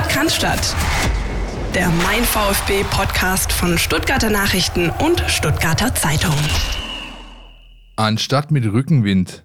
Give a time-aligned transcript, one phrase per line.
[0.00, 0.58] Sport kann.
[1.74, 6.34] Der Mein VfB Podcast von Stuttgarter Nachrichten und Stuttgarter Zeitung.
[7.96, 9.44] Anstatt mit Rückenwind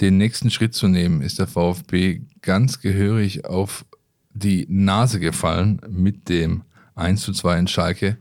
[0.00, 3.84] den nächsten Schritt zu nehmen, ist der VfB ganz gehörig auf
[4.32, 6.62] die Nase gefallen mit dem
[6.94, 8.18] 1 zu 2 in Schalke.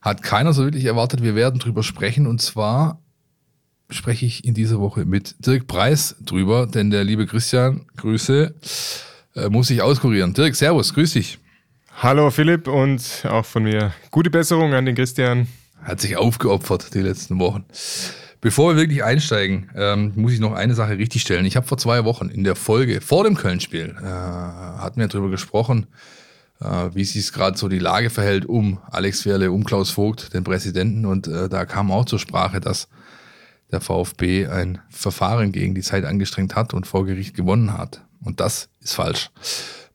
[0.00, 1.22] Hat keiner so wirklich erwartet.
[1.22, 3.00] Wir werden drüber sprechen und zwar
[3.90, 8.54] spreche ich in dieser Woche mit Dirk Preis drüber, denn der liebe Christian, Grüße,
[9.34, 10.34] äh, muss sich auskurieren.
[10.34, 11.38] Dirk, Servus, grüß dich.
[12.00, 15.46] Hallo Philipp und auch von mir gute Besserung an den Christian.
[15.82, 17.64] Hat sich aufgeopfert die letzten Wochen.
[18.40, 21.44] Bevor wir wirklich einsteigen, ähm, muss ich noch eine Sache richtigstellen.
[21.44, 25.30] Ich habe vor zwei Wochen in der Folge vor dem Köln-Spiel, äh, hatten wir darüber
[25.30, 25.86] gesprochen,
[26.60, 30.42] äh, wie sich gerade so die Lage verhält um Alex Werle, um Klaus Vogt, den
[30.42, 31.06] Präsidenten.
[31.06, 32.88] Und äh, da kam auch zur Sprache, dass
[33.70, 38.02] der VfB ein Verfahren gegen die Zeit angestrengt hat und vor Gericht gewonnen hat.
[38.24, 39.30] Und das ist falsch.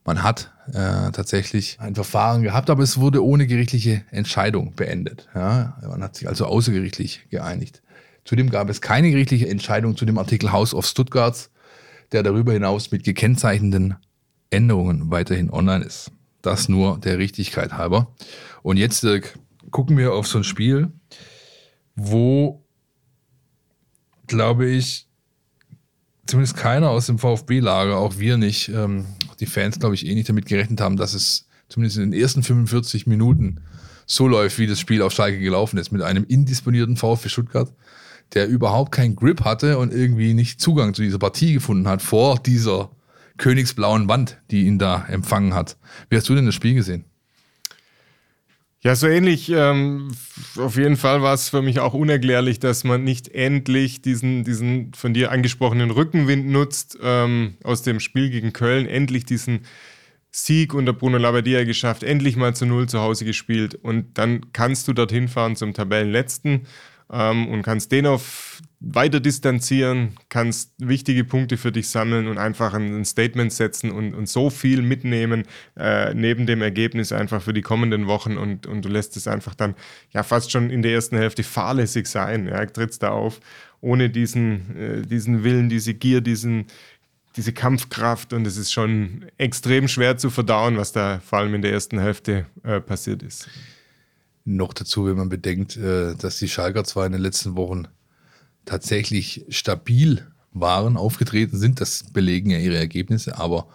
[0.04, 5.28] Man hat äh, tatsächlich ein Verfahren gehabt, aber es wurde ohne gerichtliche Entscheidung beendet.
[5.34, 5.78] Ja?
[5.82, 7.82] Man hat sich also außergerichtlich geeinigt.
[8.24, 11.50] Zudem gab es keine gerichtliche Entscheidung zu dem Artikel House of Stuttgart,
[12.12, 13.96] der darüber hinaus mit gekennzeichneten
[14.50, 16.10] Änderungen weiterhin online ist.
[16.42, 18.14] Das nur der Richtigkeit halber.
[18.62, 19.38] Und jetzt Dirk,
[19.70, 20.92] gucken wir auf so ein Spiel,
[21.96, 22.64] wo
[24.28, 25.07] glaube ich,
[26.28, 29.06] zumindest keiner aus dem VfB-Lager, auch wir nicht, ähm,
[29.40, 32.42] die Fans, glaube ich, eh nicht damit gerechnet haben, dass es zumindest in den ersten
[32.42, 33.60] 45 Minuten
[34.06, 37.72] so läuft, wie das Spiel auf Schalke gelaufen ist, mit einem indisponierten VfB Stuttgart,
[38.34, 42.38] der überhaupt keinen Grip hatte und irgendwie nicht Zugang zu dieser Partie gefunden hat vor
[42.38, 42.90] dieser
[43.38, 45.76] königsblauen Wand, die ihn da empfangen hat.
[46.10, 47.04] Wie hast du denn das Spiel gesehen?
[48.88, 49.50] Ja, so ähnlich.
[49.50, 50.08] Ähm,
[50.56, 54.94] auf jeden Fall war es für mich auch unerklärlich, dass man nicht endlich diesen, diesen
[54.94, 59.66] von dir angesprochenen Rückenwind nutzt ähm, aus dem Spiel gegen Köln, endlich diesen
[60.30, 64.88] Sieg unter Bruno Labbadia geschafft, endlich mal zu Null zu Hause gespielt und dann kannst
[64.88, 66.66] du dorthin fahren zum Tabellenletzten
[67.12, 72.74] ähm, und kannst den auf weiter distanzieren, kannst wichtige Punkte für dich sammeln und einfach
[72.74, 75.44] ein, Statement setzen und, und so viel mitnehmen
[75.76, 79.56] äh, neben dem Ergebnis einfach für die kommenden Wochen und, und du lässt es einfach
[79.56, 79.74] dann
[80.12, 82.46] ja fast schon in der ersten Hälfte fahrlässig sein.
[82.46, 83.40] Ja, trittst da auf
[83.80, 86.66] ohne diesen, äh, diesen Willen, diese Gier, diesen,
[87.36, 91.62] diese Kampfkraft und es ist schon extrem schwer zu verdauen, was da vor allem in
[91.62, 93.48] der ersten Hälfte äh, passiert ist.
[94.44, 97.88] Noch dazu, wenn man bedenkt, äh, dass die Schalker zwar in den letzten Wochen
[98.68, 103.66] tatsächlich stabil waren, aufgetreten sind, das belegen ja ihre Ergebnisse, aber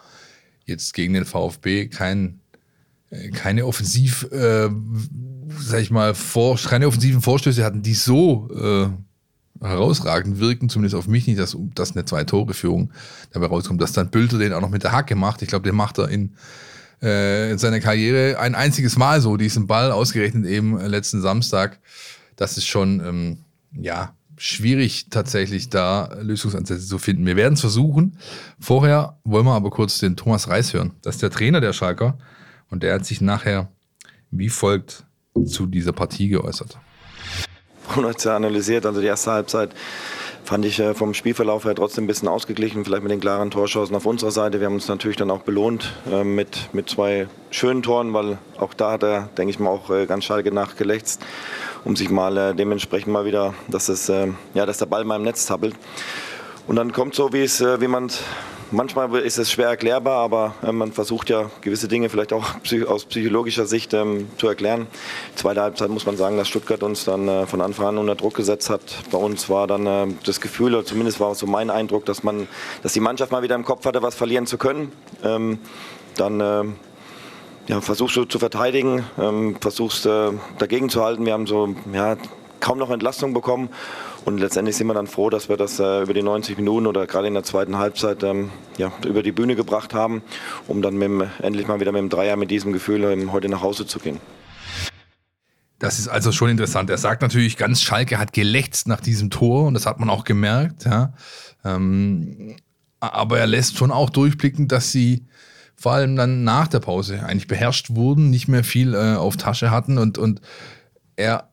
[0.66, 2.40] jetzt gegen den VfB kein,
[3.10, 4.70] äh, keine Offensiv, äh,
[5.58, 11.08] sag ich mal, vor, keine offensiven Vorstöße hatten, die so äh, herausragend wirken, zumindest auf
[11.08, 12.92] mich nicht, dass, dass eine Zwei-Tore-Führung
[13.32, 15.42] dabei rauskommt, dass dann Bülter den auch noch mit der Hacke macht.
[15.42, 16.34] Ich glaube, den macht er in
[17.02, 21.78] äh, in seiner Karriere ein einziges Mal so, diesen Ball, ausgerechnet eben letzten Samstag.
[22.36, 23.38] Das ist schon, ähm,
[23.72, 27.26] ja, schwierig tatsächlich da Lösungsansätze zu finden.
[27.26, 28.18] Wir werden es versuchen.
[28.58, 30.92] Vorher wollen wir aber kurz den Thomas Reis hören.
[31.02, 32.18] Das ist der Trainer der Schalker
[32.70, 33.68] und der hat sich nachher
[34.30, 35.04] wie folgt
[35.46, 36.78] zu dieser Partie geäußert.
[37.88, 39.70] Bruno hat ja analysiert, also die erste Halbzeit
[40.44, 43.96] fand ich äh, vom Spielverlauf her trotzdem ein bisschen ausgeglichen, vielleicht mit den klaren Torschancen
[43.96, 44.60] auf unserer Seite.
[44.60, 48.74] Wir haben uns natürlich dann auch belohnt äh, mit, mit zwei schönen Toren, weil auch
[48.74, 51.22] da hat er, denke ich mal, auch äh, ganz Schalke nachgelächzt,
[51.84, 55.46] um sich mal dementsprechend mal wieder, dass, es, ja, dass der Ball mal im Netz
[55.46, 55.74] tappelt.
[56.66, 58.10] Und dann kommt so, wie, es, wie man
[58.74, 62.44] manchmal ist es schwer erklärbar, aber äh, man versucht ja gewisse Dinge vielleicht auch
[62.88, 64.86] aus psychologischer Sicht ähm, zu erklären.
[65.34, 68.34] Zweite Halbzeit muss man sagen, dass Stuttgart uns dann äh, von Anfang an unter Druck
[68.34, 68.82] gesetzt hat.
[69.10, 72.48] Bei uns war dann äh, das Gefühl, oder zumindest war so mein Eindruck, dass man,
[72.82, 74.92] dass die Mannschaft mal wieder im Kopf hatte, was verlieren zu können.
[75.22, 75.58] Ähm,
[76.16, 76.64] dann äh,
[77.66, 81.24] ja, versuchst du zu verteidigen, ähm, versuchst äh, dagegen zu halten.
[81.24, 82.16] Wir haben so ja,
[82.60, 83.68] kaum noch Entlastung bekommen
[84.24, 87.06] und letztendlich sind wir dann froh, dass wir das äh, über die 90 Minuten oder
[87.06, 90.22] gerade in der zweiten Halbzeit ähm, ja, über die Bühne gebracht haben,
[90.66, 93.62] um dann dem, endlich mal wieder mit dem Dreier mit diesem Gefühl ähm, heute nach
[93.62, 94.18] Hause zu gehen.
[95.78, 96.88] Das ist also schon interessant.
[96.88, 100.24] Er sagt natürlich, ganz Schalke hat gelächzt nach diesem Tor und das hat man auch
[100.24, 100.84] gemerkt.
[100.86, 101.12] Ja.
[101.64, 102.56] Ähm,
[103.00, 105.26] aber er lässt schon auch durchblicken, dass sie
[105.84, 109.70] vor allem dann nach der Pause eigentlich beherrscht wurden, nicht mehr viel äh, auf Tasche
[109.70, 110.40] hatten und, und
[111.14, 111.50] er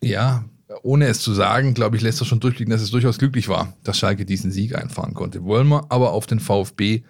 [0.00, 0.44] ja
[0.84, 3.76] ohne es zu sagen, glaube ich, lässt er schon durchblicken, dass es durchaus glücklich war,
[3.82, 5.42] dass Schalke diesen Sieg einfahren konnte.
[5.42, 7.02] Wollen wir aber auf den VfB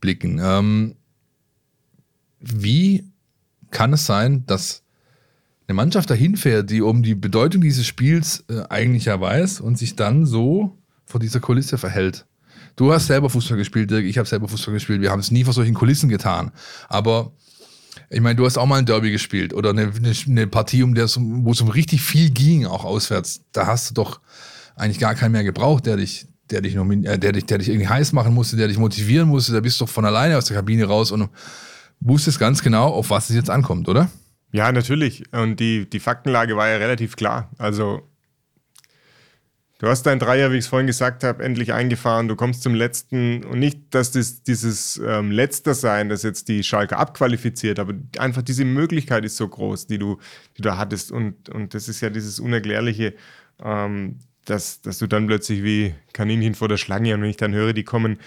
[0.00, 0.40] blicken.
[0.42, 0.96] Ähm,
[2.38, 3.04] wie
[3.70, 4.82] kann es sein, dass
[5.68, 9.76] eine Mannschaft dahin fährt, die um die Bedeutung dieses Spiels äh, eigentlich ja weiß und
[9.76, 12.24] sich dann so vor dieser Kulisse verhält?
[12.76, 15.00] Du hast selber Fußball gespielt, Dirk, ich habe selber Fußball gespielt.
[15.00, 16.52] Wir haben es nie vor solchen Kulissen getan.
[16.88, 17.32] Aber
[18.08, 19.92] ich meine, du hast auch mal ein Derby gespielt oder eine,
[20.26, 23.42] eine Partie, um wo es um richtig viel ging, auch auswärts.
[23.52, 24.20] Da hast du doch
[24.76, 27.68] eigentlich gar keinen mehr gebraucht, der dich, der dich, noch, äh, der dich, der dich
[27.68, 29.52] irgendwie heiß machen musste, der dich motivieren musste.
[29.52, 31.28] Da bist du doch von alleine aus der Kabine raus und
[32.00, 34.10] wusstest ganz genau, auf was es jetzt ankommt, oder?
[34.52, 35.32] Ja, natürlich.
[35.32, 37.50] Und die, die Faktenlage war ja relativ klar.
[37.58, 38.09] Also
[39.80, 42.28] Du hast dein Dreier, wie ich es vorhin gesagt habe, endlich eingefahren.
[42.28, 46.62] Du kommst zum letzten und nicht, dass das dieses ähm, Letzter sein, das jetzt die
[46.62, 50.18] Schalke abqualifiziert, aber einfach diese Möglichkeit ist so groß, die du,
[50.58, 51.10] die du hattest.
[51.10, 53.14] Und, und das ist ja dieses Unerklärliche,
[53.64, 57.54] ähm, dass, dass du dann plötzlich wie Kaninchen vor der Schlange und wenn ich dann
[57.54, 58.18] höre, die kommen,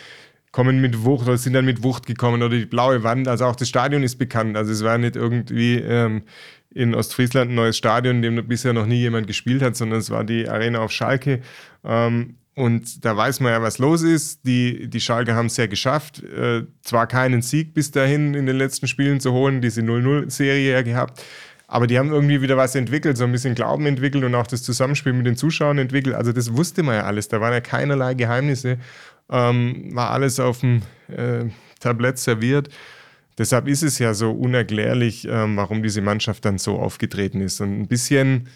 [0.51, 3.55] kommen mit Wucht oder sind dann mit Wucht gekommen oder die blaue Wand, also auch
[3.55, 4.57] das Stadion ist bekannt.
[4.57, 6.23] Also es war nicht irgendwie ähm,
[6.75, 10.09] in Ostfriesland ein neues Stadion, in dem bisher noch nie jemand gespielt hat, sondern es
[10.09, 11.41] war die Arena auf Schalke.
[11.83, 14.45] Ähm, und da weiß man ja, was los ist.
[14.45, 18.57] Die, die Schalke haben es ja geschafft, äh, zwar keinen Sieg bis dahin in den
[18.57, 21.23] letzten Spielen zu holen, diese 0-0-Serie ja gehabt,
[21.67, 24.61] aber die haben irgendwie wieder was entwickelt, so ein bisschen Glauben entwickelt und auch das
[24.61, 26.15] Zusammenspiel mit den Zuschauern entwickelt.
[26.15, 28.77] Also das wusste man ja alles, da waren ja keinerlei Geheimnisse,
[29.31, 31.45] ähm, war alles auf dem äh,
[31.79, 32.69] Tablett serviert.
[33.37, 37.61] Deshalb ist es ja so unerklärlich, ähm, warum diese Mannschaft dann so aufgetreten ist.
[37.61, 38.47] Und ein bisschen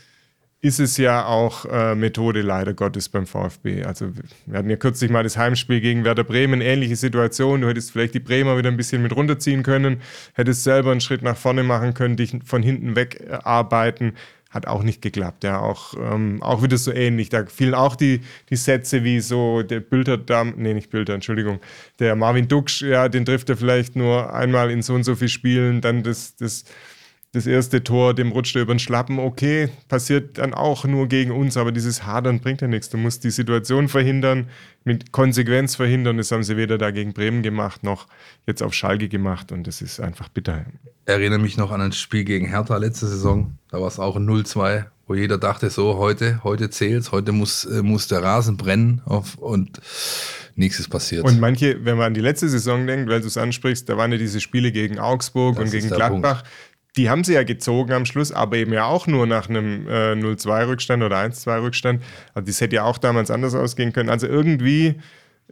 [0.59, 3.83] ist es ja auch äh, Methode leider Gottes beim VfB.
[3.83, 4.11] Also
[4.47, 7.61] wir hatten ja kürzlich mal das Heimspiel gegen Werder Bremen, ähnliche Situation.
[7.61, 10.01] Du hättest vielleicht die Bremer wieder ein bisschen mit runterziehen können,
[10.33, 13.37] hättest selber einen Schritt nach vorne machen können, dich von hinten weg äh,
[14.49, 15.43] hat auch nicht geklappt.
[15.43, 17.29] Ja, auch, ähm, auch wieder so ähnlich.
[17.29, 20.17] Da fielen auch die, die Sätze wie so der Bilder,
[20.55, 21.59] nee, nicht Bilder, Entschuldigung,
[21.99, 25.29] der Marvin Duksch, ja, den trifft er vielleicht nur einmal in so und so viel
[25.29, 26.65] Spielen, dann das, das
[27.37, 31.31] das erste Tor, dem rutscht er über den Schlappen, okay, passiert dann auch nur gegen
[31.31, 32.89] uns, aber dieses Hadern bringt ja nichts.
[32.89, 34.47] Du musst die Situation verhindern,
[34.83, 36.17] mit Konsequenz verhindern.
[36.17, 38.07] Das haben sie weder da gegen Bremen gemacht, noch
[38.47, 40.65] jetzt auf Schalke gemacht und das ist einfach bitter.
[40.83, 44.15] Ich erinnere mich noch an ein Spiel gegen Hertha letzte Saison, da war es auch
[44.15, 48.57] ein 0-2, wo jeder dachte, so, heute, heute zählt's, heute muss, äh, muss der Rasen
[48.57, 49.79] brennen auf, und
[50.55, 51.23] nichts ist passiert.
[51.23, 54.11] Und manche, wenn man an die letzte Saison denkt, weil du es ansprichst, da waren
[54.11, 56.43] ja diese Spiele gegen Augsburg das und gegen Gladbach.
[56.43, 56.53] Punkt
[56.97, 60.13] die haben sie ja gezogen am Schluss, aber eben ja auch nur nach einem äh,
[60.13, 62.03] 0-2-Rückstand oder 1-2-Rückstand.
[62.33, 64.09] Also das hätte ja auch damals anders ausgehen können.
[64.09, 64.95] Also irgendwie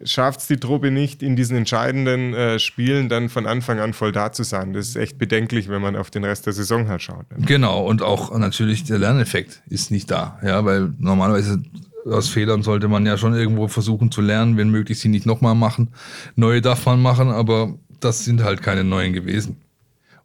[0.03, 4.11] schafft es die Truppe nicht, in diesen entscheidenden äh, Spielen dann von Anfang an voll
[4.11, 4.73] da zu sein.
[4.73, 7.25] Das ist echt bedenklich, wenn man auf den Rest der Saison halt schaut.
[7.37, 10.39] Genau, und auch natürlich der Lerneffekt ist nicht da.
[10.43, 11.61] Ja, weil normalerweise
[12.05, 15.55] aus Fehlern sollte man ja schon irgendwo versuchen zu lernen, wenn möglich sie nicht nochmal
[15.55, 15.89] machen.
[16.35, 19.57] Neue darf man machen, aber das sind halt keine neuen gewesen.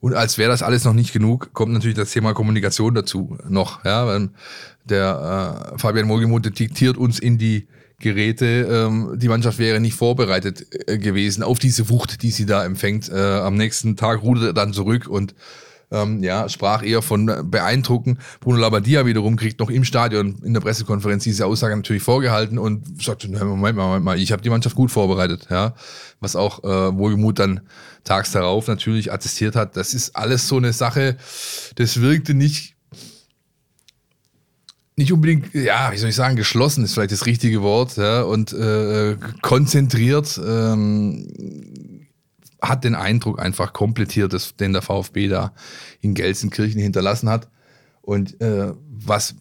[0.00, 3.84] Und als wäre das alles noch nicht genug, kommt natürlich das Thema Kommunikation dazu noch.
[3.84, 4.30] Ja, weil
[4.84, 7.66] der äh, Fabian Wohlgemuth diktiert uns in die
[8.00, 12.64] Geräte, ähm, die Mannschaft wäre nicht vorbereitet äh, gewesen auf diese Wucht, die sie da
[12.64, 13.10] empfängt.
[13.10, 15.34] Äh, am nächsten Tag rudert er dann zurück und
[15.90, 18.18] ähm, ja, sprach eher von beeindrucken.
[18.40, 23.02] Bruno Labbadia wiederum kriegt noch im Stadion in der Pressekonferenz diese Aussage natürlich vorgehalten und
[23.02, 25.74] sagte, Moment mal, Moment mal, ich habe die Mannschaft gut vorbereitet, ja.
[26.20, 27.60] Was auch äh, Wohlgemut dann
[28.04, 29.76] tags darauf natürlich attestiert hat.
[29.76, 31.16] Das ist alles so eine Sache,
[31.76, 32.76] das wirkte nicht
[34.96, 38.52] nicht unbedingt, ja, wie soll ich sagen, geschlossen ist vielleicht das richtige Wort, ja, und
[38.52, 40.38] äh, konzentriert.
[40.46, 41.26] Ähm,
[42.62, 45.52] hat den Eindruck einfach komplettiert, den der VfB da
[46.00, 47.48] in Gelsenkirchen hinterlassen hat.
[48.02, 49.34] Und äh, was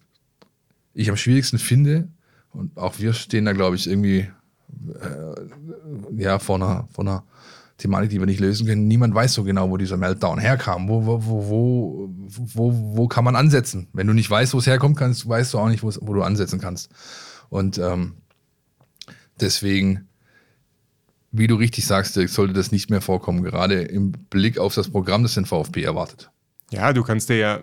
[0.94, 2.10] ich am schwierigsten finde,
[2.52, 4.28] und auch wir stehen da, glaube ich, irgendwie
[5.02, 7.24] äh, ja, vor einer, vor einer
[7.78, 8.88] Thematik, die wir nicht lösen können.
[8.88, 10.90] Niemand weiß so genau, wo dieser Meltdown herkam.
[10.90, 13.88] Wo, wo, wo, wo, wo, kann man ansetzen?
[13.94, 16.60] Wenn du nicht weißt, wo es herkommt, kannst, weißt du auch nicht, wo du ansetzen
[16.60, 16.90] kannst.
[17.50, 18.16] Und ähm,
[19.40, 20.09] deswegen
[21.32, 25.24] wie du richtig sagst, sollte das nicht mehr vorkommen, gerade im Blick auf das Programm,
[25.24, 26.30] das den VfB erwartet.
[26.72, 27.60] Ja, du kannst dir ja,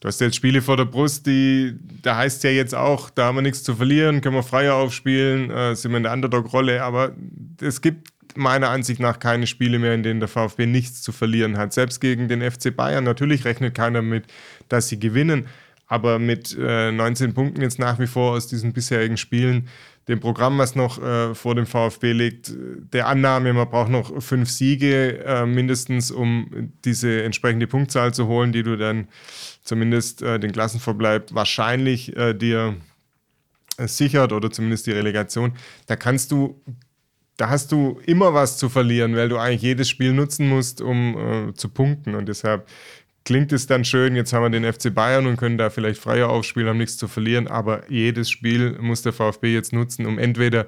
[0.00, 3.36] du hast jetzt Spiele vor der Brust, die, da heißt ja jetzt auch, da haben
[3.36, 7.12] wir nichts zu verlieren, können wir freier aufspielen, äh, sind wir in der Underdog-Rolle, aber
[7.60, 11.58] es gibt meiner Ansicht nach keine Spiele mehr, in denen der VfB nichts zu verlieren
[11.58, 11.72] hat.
[11.72, 14.24] Selbst gegen den FC Bayern, natürlich rechnet keiner mit,
[14.68, 15.46] dass sie gewinnen,
[15.88, 19.68] aber mit äh, 19 Punkten jetzt nach wie vor aus diesen bisherigen Spielen,
[20.06, 22.52] dem Programm, was noch äh, vor dem VfB liegt,
[22.92, 28.52] der Annahme, man braucht noch fünf Siege äh, mindestens, um diese entsprechende Punktzahl zu holen,
[28.52, 29.08] die du dann
[29.62, 32.76] zumindest äh, den Klassenverbleib wahrscheinlich äh, dir
[33.76, 35.52] äh, sichert oder zumindest die Relegation.
[35.86, 36.60] Da kannst du
[37.38, 41.48] da hast du immer was zu verlieren, weil du eigentlich jedes Spiel nutzen musst, um
[41.50, 42.16] äh, zu punkten.
[42.16, 42.68] Und deshalb
[43.28, 46.30] klingt es dann schön, jetzt haben wir den FC Bayern und können da vielleicht freier
[46.30, 50.66] aufspielen, haben nichts zu verlieren, aber jedes Spiel muss der VfB jetzt nutzen, um entweder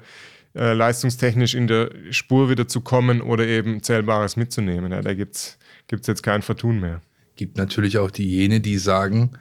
[0.53, 4.91] äh, leistungstechnisch in der Spur wieder zu kommen oder eben Zählbares mitzunehmen.
[4.91, 5.57] Ja, da gibt es
[6.05, 7.01] jetzt kein Vertun mehr.
[7.35, 9.31] Gibt natürlich auch diejenigen, die sagen,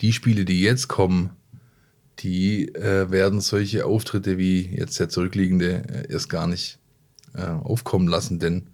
[0.00, 1.30] die Spiele, die jetzt kommen,
[2.18, 6.80] die äh, werden solche Auftritte wie jetzt der zurückliegende äh, erst gar nicht
[7.34, 8.66] äh, aufkommen lassen, denn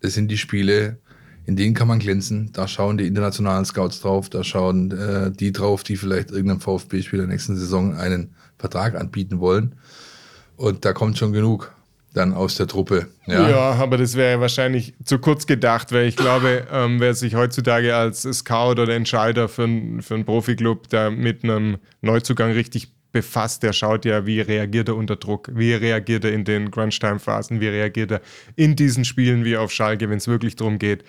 [0.00, 0.98] das sind die Spiele,
[1.46, 2.50] in denen kann man glänzen.
[2.52, 7.26] Da schauen die internationalen Scouts drauf, da schauen äh, die drauf, die vielleicht irgendeinem VfB-Spieler
[7.26, 9.74] nächsten Saison einen Vertrag anbieten wollen.
[10.56, 11.72] Und da kommt schon genug
[12.14, 13.08] dann aus der Truppe.
[13.26, 17.34] Ja, ja aber das wäre wahrscheinlich zu kurz gedacht, weil ich glaube, ähm, wer sich
[17.34, 19.68] heutzutage als Scout oder Entscheider für,
[20.00, 24.96] für einen Profiklub da mit einem Neuzugang richtig befasst, der schaut ja, wie reagiert er
[24.96, 28.20] unter Druck, wie reagiert er in den Crunch-Time-Phasen, wie reagiert er
[28.56, 31.04] in diesen Spielen wie auf Schalke, wenn es wirklich darum geht,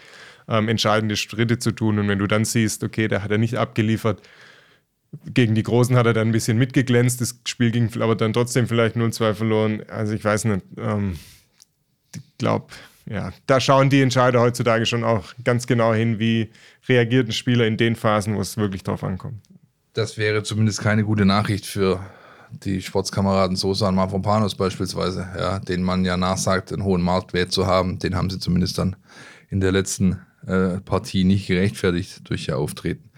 [0.48, 2.00] ähm, entscheidende Schritte zu tun.
[2.00, 4.22] Und wenn du dann siehst, okay, da hat er nicht abgeliefert,
[5.26, 8.68] gegen die Großen hat er dann ein bisschen mitgeglänzt, das Spiel ging aber dann trotzdem
[8.68, 9.84] vielleicht 0-2 verloren.
[9.90, 11.18] Also ich weiß nicht, ähm,
[12.16, 12.68] ich glaube,
[13.10, 16.50] ja, da schauen die Entscheider heutzutage schon auch ganz genau hin, wie
[16.88, 19.42] reagiert ein Spieler in den Phasen, wo es wirklich drauf ankommt.
[19.96, 22.00] Das wäre zumindest keine gute Nachricht für
[22.52, 27.66] die Sportskameraden Sosa und Mavropanos beispielsweise, ja, denen man ja nachsagt, einen hohen Marktwert zu
[27.66, 27.98] haben.
[27.98, 28.96] Den haben sie zumindest dann
[29.50, 33.10] in der letzten äh, Partie nicht gerechtfertigt durch ihr Auftreten.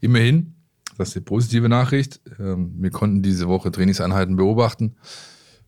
[0.00, 0.52] Immerhin
[0.98, 2.20] das ist die positive Nachricht.
[2.38, 4.96] Ähm, wir konnten diese Woche Trainingseinheiten beobachten.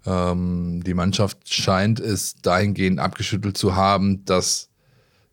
[0.06, 4.70] Ähm, die Mannschaft scheint es dahingehend abgeschüttelt zu haben, dass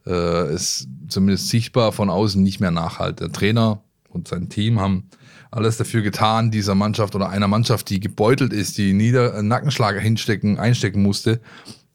[0.06, 3.20] äh, es zumindest sichtbar von außen nicht mehr nachhalt.
[3.20, 5.10] Der Trainer und sein Team haben
[5.56, 10.60] alles dafür getan, dieser Mannschaft oder einer Mannschaft, die gebeutelt ist, die Nieder Nackenschlager hinstecken,
[10.60, 11.40] einstecken musste,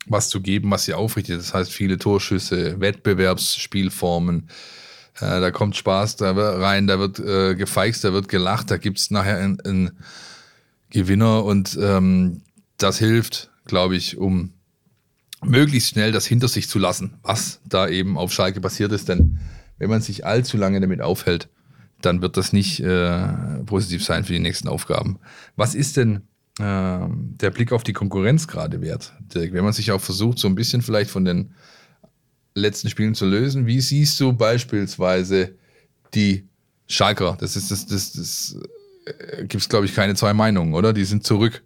[0.07, 1.39] was zu geben, was sie aufrichtet.
[1.39, 4.49] Das heißt, viele Torschüsse, Wettbewerbsspielformen,
[5.17, 8.99] äh, da kommt Spaß da rein, da wird äh, gefeixt, da wird gelacht, da gibt
[8.99, 9.91] es nachher einen, einen,
[10.93, 12.43] Gewinner und ähm,
[12.77, 14.55] das hilft, glaube ich, um
[15.41, 19.09] möglichst schnell das hinter sich zu lassen, was da eben auf Schalke passiert ist.
[19.09, 19.39] Denn
[19.79, 21.49] wenn man sich allzu lange damit aufhält,
[22.03, 23.29] dann wird das nicht äh,
[23.67, 25.19] positiv sein für die nächsten Aufgaben.
[25.57, 26.23] Was ist denn
[26.59, 29.53] äh, der Blick auf die Konkurrenz gerade wert, Dirk?
[29.53, 31.55] Wenn man sich auch versucht, so ein bisschen vielleicht von den
[32.55, 33.67] letzten Spielen zu lösen.
[33.67, 35.55] Wie siehst du beispielsweise
[36.15, 36.49] die
[36.87, 37.37] Schalker?
[37.41, 38.57] Das ist das, das, das
[39.07, 40.93] äh, gibt es, glaube ich, keine zwei Meinungen, oder?
[40.93, 41.63] Die sind zurück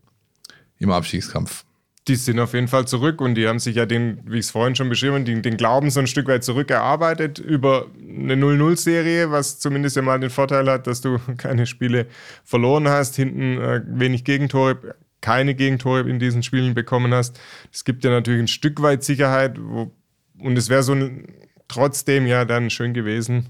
[0.78, 1.64] im Abstiegskampf.
[2.06, 4.50] Die sind auf jeden Fall zurück und die haben sich ja den, wie ich es
[4.50, 9.30] vorhin schon beschrieben habe, den, den Glauben so ein Stück weit zurückerarbeitet über eine 0-0-Serie,
[9.30, 12.06] was zumindest ja mal den Vorteil hat, dass du keine Spiele
[12.44, 17.40] verloren hast, hinten äh, wenig Gegentore, keine Gegentore in diesen Spielen bekommen hast.
[17.72, 19.90] Es gibt ja natürlich ein Stück weit Sicherheit, wo
[20.38, 21.26] und es wäre so ein,
[21.68, 23.48] trotzdem ja dann schön gewesen,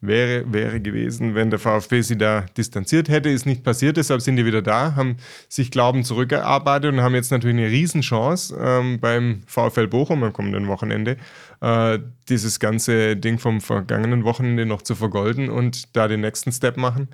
[0.00, 3.28] wäre, wäre gewesen, wenn der VfB sie da distanziert hätte.
[3.28, 5.16] Ist nicht passiert, deshalb sind die wieder da, haben
[5.48, 10.68] sich Glauben zurückgearbeitet und haben jetzt natürlich eine Riesenchance ähm, beim VfL Bochum am kommenden
[10.68, 11.16] Wochenende,
[11.60, 16.76] äh, dieses ganze Ding vom vergangenen Wochenende noch zu vergolden und da den nächsten Step
[16.76, 17.08] machen,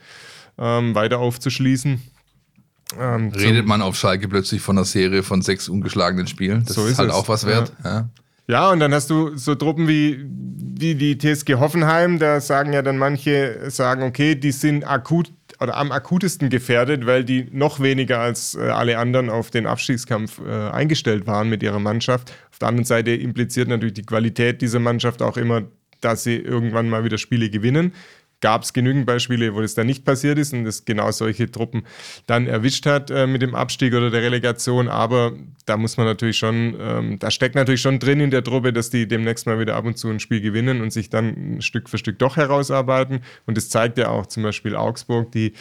[0.58, 2.02] ähm, weiter aufzuschließen.
[2.98, 6.64] Ähm, Redet man auf Schalke plötzlich von einer Serie von sechs ungeschlagenen Spielen?
[6.66, 7.14] Das so ist, ist halt es.
[7.14, 7.72] auch was wert.
[7.84, 7.90] Ja.
[7.90, 8.08] Ja.
[8.48, 12.82] Ja, und dann hast du so Truppen wie, wie die TSG Hoffenheim, da sagen ja
[12.82, 18.18] dann manche, sagen, okay, die sind akut oder am akutesten gefährdet, weil die noch weniger
[18.18, 22.32] als äh, alle anderen auf den Abstiegskampf äh, eingestellt waren mit ihrer Mannschaft.
[22.50, 25.62] Auf der anderen Seite impliziert natürlich die Qualität dieser Mannschaft auch immer,
[26.00, 27.92] dass sie irgendwann mal wieder Spiele gewinnen
[28.42, 31.84] gab es genügend Beispiele, wo das dann nicht passiert ist und das genau solche Truppen
[32.26, 34.88] dann erwischt hat äh, mit dem Abstieg oder der Relegation.
[34.88, 35.32] Aber
[35.64, 38.90] da muss man natürlich schon, ähm, da steckt natürlich schon drin in der Truppe, dass
[38.90, 41.98] die demnächst mal wieder ab und zu ein Spiel gewinnen und sich dann Stück für
[41.98, 43.20] Stück doch herausarbeiten.
[43.46, 45.54] Und das zeigt ja auch zum Beispiel Augsburg, die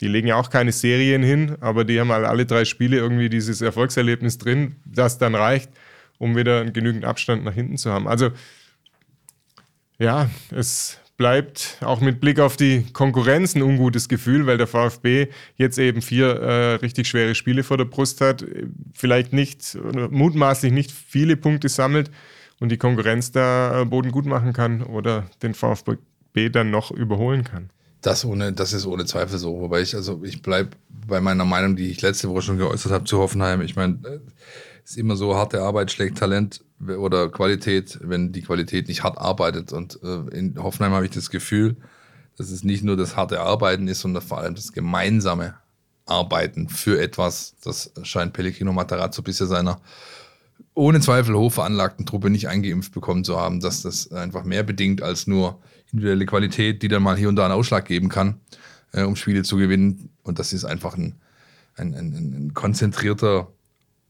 [0.00, 3.28] die legen ja auch keine Serien hin, aber die haben halt alle drei Spiele irgendwie
[3.28, 5.70] dieses Erfolgserlebnis drin, das dann reicht,
[6.18, 8.06] um wieder genügend Abstand nach hinten zu haben.
[8.06, 8.30] Also
[9.98, 15.26] ja, es bleibt auch mit Blick auf die Konkurrenz ein ungutes Gefühl, weil der VfB
[15.56, 18.44] jetzt eben vier äh, richtig schwere Spiele vor der Brust hat,
[18.94, 19.76] vielleicht nicht,
[20.10, 22.10] mutmaßlich nicht viele Punkte sammelt
[22.60, 25.98] und die Konkurrenz da äh, Boden gut machen kann oder den VfB
[26.50, 27.70] dann noch überholen kann.
[28.00, 29.60] Das, ohne, das ist ohne Zweifel so.
[29.60, 33.04] Wobei ich, also ich bleibe bei meiner Meinung, die ich letzte Woche schon geäußert habe
[33.04, 33.60] zu Hoffenheim.
[33.60, 34.20] Ich meine, es
[34.90, 39.72] ist immer so, harte Arbeit schlägt Talent oder Qualität, wenn die Qualität nicht hart arbeitet.
[39.72, 41.76] Und äh, in Hoffenheim habe ich das Gefühl,
[42.36, 45.54] dass es nicht nur das harte Arbeiten ist, sondern vor allem das gemeinsame
[46.06, 47.56] Arbeiten für etwas.
[47.62, 49.80] Das scheint Pellegrino Matarazzo bisher seiner
[50.74, 55.02] ohne Zweifel hoch veranlagten Truppe nicht eingeimpft bekommen zu haben, dass das einfach mehr bedingt
[55.02, 58.40] als nur individuelle Qualität, die dann mal hier und da einen Ausschlag geben kann,
[58.92, 60.10] äh, um Spiele zu gewinnen.
[60.22, 61.16] Und das ist einfach ein,
[61.76, 63.48] ein, ein, ein konzentrierter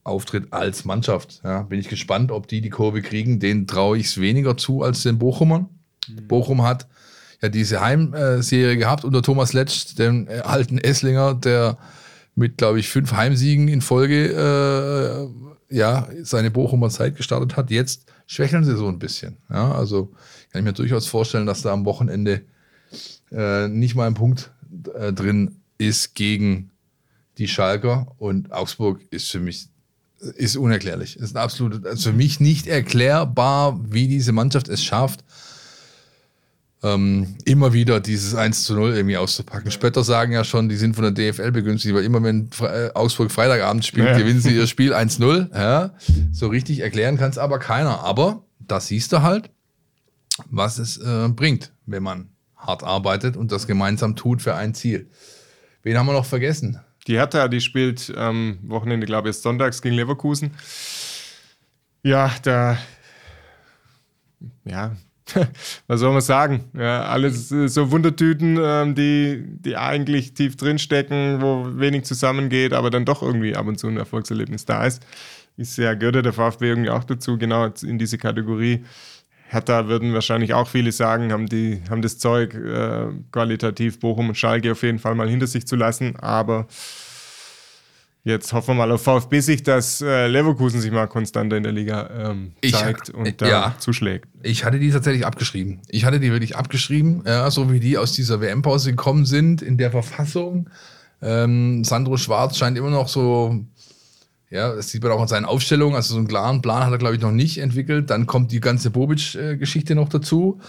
[0.08, 1.40] auftritt als Mannschaft.
[1.44, 3.40] Ja, bin ich gespannt, ob die die Kurve kriegen.
[3.40, 5.68] Den traue ich es weniger zu als den Bochumern.
[6.08, 6.26] Mhm.
[6.28, 6.86] Bochum hat
[7.40, 11.78] ja diese Heimserie gehabt unter Thomas Letsch, dem äh, alten Esslinger, der
[12.34, 15.28] mit, glaube ich, fünf Heimsiegen in Folge
[15.70, 17.70] äh, ja, seine Bochumer Zeit gestartet hat.
[17.70, 19.36] Jetzt schwächeln sie so ein bisschen.
[19.50, 20.12] Ja, also
[20.52, 22.42] kann ich mir durchaus vorstellen, dass da am Wochenende
[23.30, 24.50] äh, nicht mal ein Punkt
[24.94, 26.70] äh, drin ist gegen
[27.38, 29.68] die Schalker und Augsburg ist für mich
[30.20, 31.16] ist unerklärlich.
[31.16, 35.24] Ist absolut also für mich nicht erklärbar, wie diese Mannschaft es schafft,
[36.82, 39.70] ähm, immer wieder dieses 1 zu 0 irgendwie auszupacken.
[39.70, 42.94] Spötter sagen ja schon, die sind von der DFL begünstigt, weil immer wenn Fre äh,
[42.94, 44.18] Augsburg Freitagabend spielt, ja.
[44.18, 45.52] gewinnen sie ihr Spiel 1-0.
[45.56, 45.90] Ja,
[46.32, 48.00] so richtig erklären kann es aber keiner.
[48.04, 49.50] Aber da siehst du halt,
[50.50, 55.08] was es äh, bringt, wenn man hart arbeitet und das gemeinsam tut für ein Ziel.
[55.82, 56.80] Wen haben wir noch vergessen?
[57.08, 60.52] Die Hertha, die spielt am ähm, Wochenende, glaube ich, sonntags gegen Leverkusen.
[62.02, 62.78] Ja, da,
[64.64, 64.94] ja,
[65.86, 66.64] was soll man sagen?
[66.74, 73.06] Ja, alles so Wundertüten, ähm, die, die eigentlich tief drinstecken, wo wenig zusammengeht, aber dann
[73.06, 75.04] doch irgendwie ab und zu ein Erfolgserlebnis da ist.
[75.56, 78.84] Ist ja, gehört der VfB irgendwie auch dazu, genau in diese Kategorie.
[79.50, 84.34] Hertha würden wahrscheinlich auch viele sagen, haben, die, haben das Zeug äh, qualitativ Bochum und
[84.34, 86.66] Schalke auf jeden Fall mal hinter sich zu lassen, aber
[88.24, 91.72] Jetzt hoffen wir mal auf VfB sich, dass äh, Leverkusen sich mal konstanter in der
[91.72, 94.28] Liga ähm, zeigt ich, und da ja, zuschlägt.
[94.42, 95.80] Ich hatte die tatsächlich abgeschrieben.
[95.88, 99.78] Ich hatte die wirklich abgeschrieben, ja, so wie die aus dieser WM-Pause gekommen sind in
[99.78, 100.68] der Verfassung.
[101.22, 103.64] Ähm, Sandro Schwarz scheint immer noch so,
[104.50, 106.98] ja, das sieht man auch in seinen Aufstellungen, also so einen klaren Plan hat er,
[106.98, 108.10] glaube ich, noch nicht entwickelt.
[108.10, 110.60] Dann kommt die ganze Bobic-Geschichte noch dazu.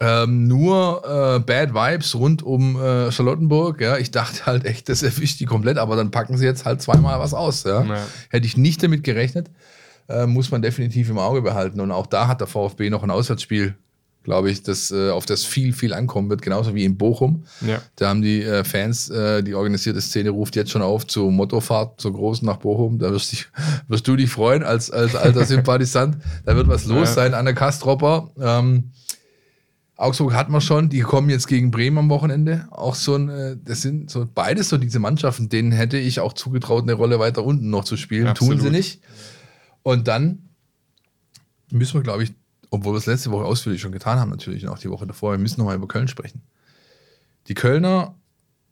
[0.00, 3.80] Ähm, nur äh, Bad Vibes rund um äh, Charlottenburg.
[3.80, 6.80] Ja, ich dachte halt echt, das erwischt die komplett, aber dann packen sie jetzt halt
[6.80, 7.64] zweimal was aus.
[7.64, 7.84] Ja.
[7.84, 7.98] ja.
[8.30, 9.50] Hätte ich nicht damit gerechnet,
[10.08, 11.80] äh, muss man definitiv im Auge behalten.
[11.80, 13.76] Und auch da hat der VfB noch ein Auswärtsspiel,
[14.22, 17.44] glaube ich, das, äh, auf das viel, viel ankommen wird, genauso wie in Bochum.
[17.66, 17.82] Ja.
[17.96, 22.00] Da haben die äh, Fans, äh, die organisierte Szene ruft jetzt schon auf zur Mottofahrt,
[22.00, 22.98] zur Großen nach Bochum.
[22.98, 23.48] Da wirst, dich,
[23.88, 26.18] wirst du dich freuen als, als alter Sympathisant.
[26.44, 27.14] Da wird was los ja.
[27.14, 28.30] sein an der Kastropper.
[28.40, 28.90] Ähm,
[29.96, 32.66] Augsburg hat man schon, die kommen jetzt gegen Bremen am Wochenende.
[32.70, 36.32] Auch so ein, äh, das sind so beides so diese Mannschaften, denen hätte ich auch
[36.32, 38.26] zugetraut, eine Rolle weiter unten noch zu spielen.
[38.26, 38.58] Absolut.
[38.58, 39.00] Tun sie nicht.
[39.82, 40.48] Und dann
[41.70, 42.32] müssen wir, glaube ich,
[42.72, 45.32] obwohl wir es letzte Woche ausführlich schon getan haben, natürlich und auch die Woche davor,
[45.32, 46.42] wir müssen nochmal über Köln sprechen.
[47.48, 48.14] Die Kölner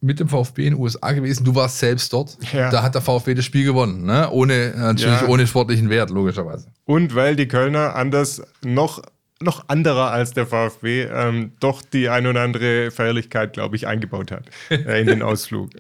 [0.01, 1.45] mit dem VfB in den USA gewesen.
[1.45, 2.39] Du warst selbst dort.
[2.55, 2.71] Ja.
[2.71, 4.07] Da hat der VfB das Spiel gewonnen.
[4.07, 4.31] Ne?
[4.31, 5.29] Ohne, natürlich ja.
[5.29, 6.69] ohne sportlichen Wert, logischerweise.
[6.87, 9.03] Und weil die Kölner anders noch
[9.43, 14.31] noch anderer als der VfB ähm, doch die ein oder andere Feierlichkeit, glaube ich, eingebaut
[14.31, 15.71] hat äh, in den Ausflug.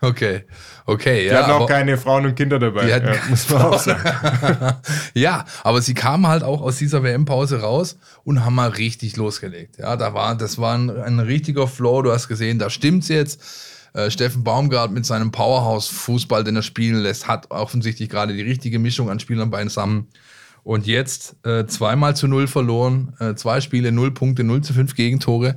[0.00, 0.44] Okay,
[0.84, 1.22] okay.
[1.22, 4.76] Die ja, hatten auch keine Frauen und Kinder dabei, ja, muss man auch sagen.
[5.14, 9.78] ja, aber sie kamen halt auch aus dieser WM-Pause raus und haben mal richtig losgelegt.
[9.78, 12.02] Ja, da war, das war ein, ein richtiger Flow.
[12.02, 13.42] Du hast gesehen, da stimmt's jetzt.
[13.94, 18.78] Äh, Steffen Baumgart mit seinem Powerhouse-Fußball, den er spielen lässt, hat offensichtlich gerade die richtige
[18.78, 20.08] Mischung an Spielern beisammen.
[20.62, 24.94] Und jetzt äh, zweimal zu null verloren, äh, zwei Spiele, null Punkte, null zu fünf
[24.94, 25.56] Gegentore.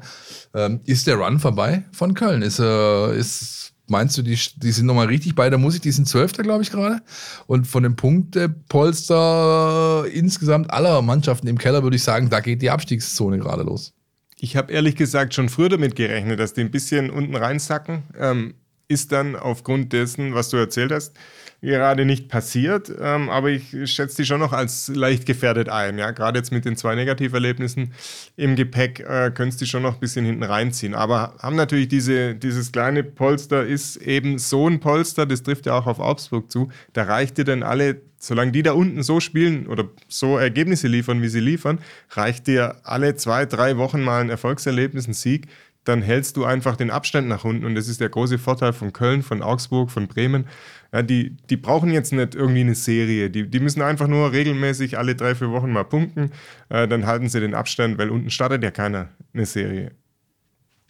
[0.53, 2.41] Ähm, ist der Run vorbei von Köln?
[2.41, 5.81] Ist, äh, ist meinst du, die, die sind nochmal richtig bei der Musik?
[5.81, 7.01] Die sind Zwölfter, glaube ich, gerade.
[7.47, 12.69] Und von dem Punktepolster insgesamt aller Mannschaften im Keller würde ich sagen, da geht die
[12.69, 13.93] Abstiegszone gerade los.
[14.37, 18.03] Ich habe ehrlich gesagt schon früher damit gerechnet, dass die ein bisschen unten reinsacken.
[18.17, 18.53] Ähm,
[18.87, 21.15] ist dann aufgrund dessen, was du erzählt hast,
[21.61, 25.97] gerade nicht passiert, ähm, aber ich schätze die schon noch als leicht gefährdet ein.
[25.97, 26.11] Ja?
[26.11, 27.93] Gerade jetzt mit den zwei Negativerlebnissen
[28.37, 30.95] im Gepäck äh, können die schon noch ein bisschen hinten reinziehen.
[30.95, 35.77] Aber haben natürlich diese, dieses kleine Polster, ist eben so ein Polster, das trifft ja
[35.77, 36.69] auch auf Augsburg zu.
[36.93, 41.21] Da reicht dir dann alle, solange die da unten so spielen oder so Ergebnisse liefern,
[41.21, 41.79] wie sie liefern,
[42.11, 45.47] reicht dir alle zwei, drei Wochen mal ein Erfolgserlebnis, ein Sieg
[45.83, 47.65] dann hältst du einfach den Abstand nach unten.
[47.65, 50.47] Und das ist der große Vorteil von Köln, von Augsburg, von Bremen.
[50.93, 53.29] Ja, die, die brauchen jetzt nicht irgendwie eine Serie.
[53.29, 56.31] Die, die müssen einfach nur regelmäßig alle drei, vier Wochen mal punkten.
[56.69, 59.91] Äh, dann halten sie den Abstand, weil unten startet ja keiner eine Serie.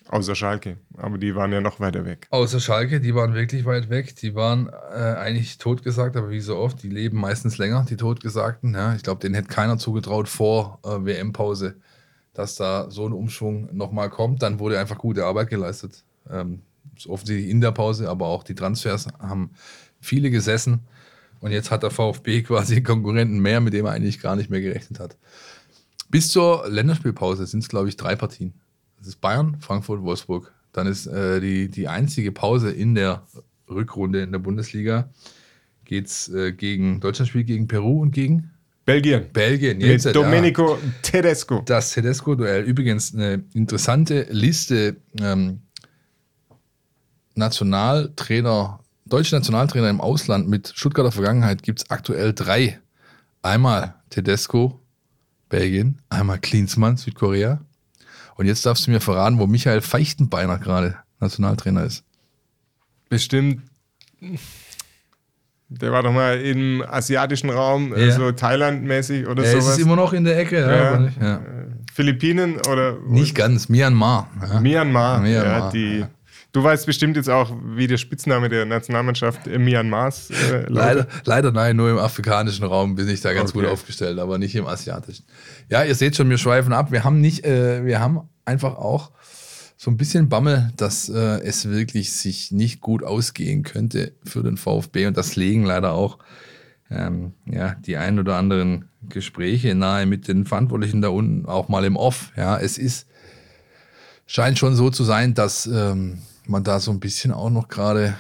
[0.08, 0.78] Außer Schalke.
[0.98, 2.28] Aber die waren ja noch weiter weg.
[2.32, 4.16] Außer Schalke, die waren wirklich weit weg.
[4.16, 8.74] Die waren äh, eigentlich totgesagt, aber wie so oft, die leben meistens länger, die Totgesagten.
[8.74, 11.76] Ja, ich glaube, denen hätte keiner zugetraut vor äh, WM-Pause
[12.34, 14.42] dass da so ein Umschwung nochmal kommt.
[14.42, 16.04] Dann wurde einfach gute Arbeit geleistet.
[16.30, 16.62] Ähm,
[17.08, 19.52] offensichtlich in der Pause, aber auch die Transfers haben
[20.00, 20.82] viele gesessen.
[21.40, 24.50] Und jetzt hat der VfB quasi einen Konkurrenten mehr, mit dem er eigentlich gar nicht
[24.50, 25.18] mehr gerechnet hat.
[26.10, 28.54] Bis zur Länderspielpause sind es, glaube ich, drei Partien.
[28.98, 30.54] Das ist Bayern, Frankfurt, Wolfsburg.
[30.74, 33.24] Dann ist äh, die, die einzige Pause in der
[33.70, 35.10] Rückrunde in der Bundesliga
[35.86, 38.52] geht's äh, gegen Deutschland spielt gegen Peru und gegen
[38.90, 39.26] Belgien.
[39.32, 39.78] Belgien.
[39.78, 40.12] Mit ja.
[40.12, 41.62] Domenico Tedesco.
[41.66, 42.64] Das Tedesco-Duell.
[42.64, 45.62] Übrigens eine interessante Liste ähm,
[47.36, 52.80] Nationaltrainer, deutsche Nationaltrainer im Ausland mit Stuttgarter Vergangenheit gibt es aktuell drei.
[53.42, 54.82] Einmal Tedesco,
[55.50, 57.62] Belgien, einmal Klinsmann, Südkorea.
[58.36, 62.04] Und jetzt darfst du mir verraten, wo Michael Feichtenbeiner gerade Nationaltrainer ist.
[63.10, 63.62] Bestimmt.
[65.72, 68.12] Der war doch mal im asiatischen Raum, Ja.
[68.12, 69.78] so Thailand-mäßig oder Er sowas.
[69.78, 70.60] ist immer noch in der Ecke.
[70.60, 71.10] Ja, Ja.
[71.22, 71.42] ja.
[71.94, 74.30] Philippinen oder nicht ganz, Myanmar.
[74.42, 74.60] Ja.
[74.60, 75.20] Myanmar.
[75.22, 76.10] Myanmar, ja, die, ja.
[76.52, 80.66] Du weißt bestimmt jetzt auch, wie der Spitzname der Nationalmannschaft äh, Myanmars äh.
[80.68, 83.60] Leider, leider nein, nur im afrikanischen Raum bin ich da ganz Okay.
[83.62, 85.26] gut aufgestellt, aber nicht im asiatischen.
[85.70, 86.92] Ja, ihr seht schon, wir schweifen ab.
[86.92, 89.12] Wir haben nicht, äh, wir haben einfach auch
[89.82, 94.58] so ein bisschen Bammel, dass äh, es wirklich sich nicht gut ausgehen könnte für den
[94.58, 96.18] VfB und das legen leider auch
[96.92, 101.86] ähm, ja, die ein oder anderen Gespräche nahe mit den Verantwortlichen da unten, auch mal
[101.86, 102.34] im Off.
[102.36, 103.08] Ja, es ist,
[104.28, 108.18] scheint schon so zu sein, dass ähm, man da so ein bisschen auch noch gerade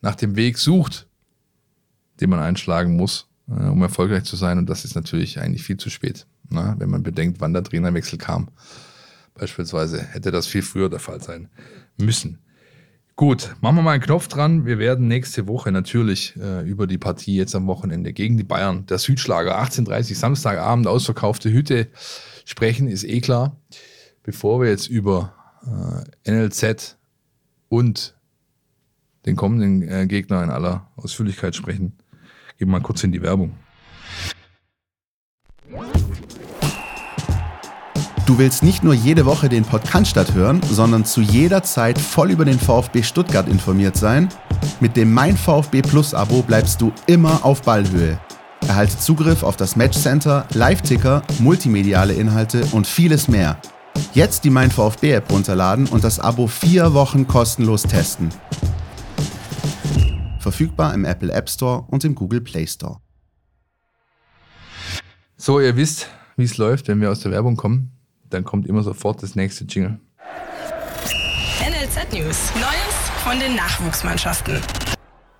[0.00, 1.06] nach dem Weg sucht,
[2.20, 4.58] den man einschlagen muss, äh, um erfolgreich zu sein.
[4.58, 6.74] Und das ist natürlich eigentlich viel zu spät, ne?
[6.78, 8.48] wenn man bedenkt, wann der Trainerwechsel kam.
[9.34, 11.48] Beispielsweise hätte das viel früher der Fall sein
[11.98, 12.38] müssen.
[13.16, 14.66] Gut, machen wir mal einen Knopf dran.
[14.66, 18.86] Wir werden nächste Woche natürlich äh, über die Partie jetzt am Wochenende gegen die Bayern,
[18.86, 21.88] der Südschlager, 18.30 Samstagabend, ausverkaufte Hütte
[22.44, 23.56] sprechen, ist eh klar.
[24.24, 25.32] Bevor wir jetzt über
[26.24, 26.96] äh, NLZ
[27.68, 28.16] und
[29.26, 31.96] den kommenden äh, Gegner in aller Ausführlichkeit sprechen,
[32.58, 33.54] gehen wir mal kurz in die Werbung.
[38.26, 42.46] Du willst nicht nur jede Woche den Podcast hören, sondern zu jeder Zeit voll über
[42.46, 44.30] den VfB Stuttgart informiert sein?
[44.80, 48.18] Mit dem Mein VfB Plus Abo bleibst du immer auf Ballhöhe.
[48.66, 53.58] Erhalte Zugriff auf das Matchcenter, Live-Ticker, multimediale Inhalte und vieles mehr.
[54.14, 58.30] Jetzt die Mein VfB App runterladen und das Abo vier Wochen kostenlos testen.
[60.38, 63.00] Verfügbar im Apple App Store und im Google Play Store.
[65.36, 66.08] So, ihr wisst,
[66.38, 67.93] wie es läuft, wenn wir aus der Werbung kommen.
[68.30, 69.98] Dann kommt immer sofort das nächste Jingle.
[71.60, 72.52] NLZ News.
[72.54, 74.60] Neues von den Nachwuchsmannschaften.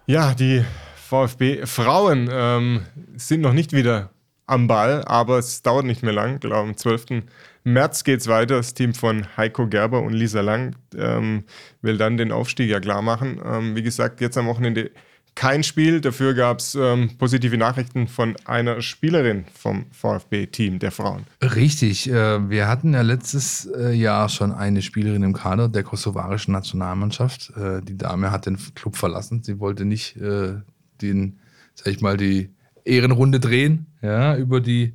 [0.07, 0.64] Ja, die
[1.09, 2.81] VfB-Frauen ähm,
[3.16, 4.11] sind noch nicht wieder
[4.47, 6.35] am Ball, aber es dauert nicht mehr lang.
[6.35, 7.25] Ich glaube, am 12.
[7.64, 8.57] März geht es weiter.
[8.57, 11.44] Das Team von Heiko Gerber und Lisa Lang ähm,
[11.81, 13.40] will dann den Aufstieg ja klar machen.
[13.44, 14.90] Ähm, wie gesagt, jetzt am Wochenende
[15.35, 16.01] kein Spiel.
[16.01, 21.25] Dafür gab es ähm, positive Nachrichten von einer Spielerin vom VfB-Team der Frauen.
[21.42, 26.53] Richtig, äh, wir hatten ja letztes äh, Jahr schon eine Spielerin im Kader der kosovarischen
[26.53, 27.53] Nationalmannschaft.
[27.57, 29.42] Äh, die Dame hat den Club verlassen.
[29.42, 30.55] Sie wollte nicht äh,
[31.03, 31.38] den,
[31.75, 32.51] sag ich mal, die
[32.85, 34.94] Ehrenrunde drehen, ja, über die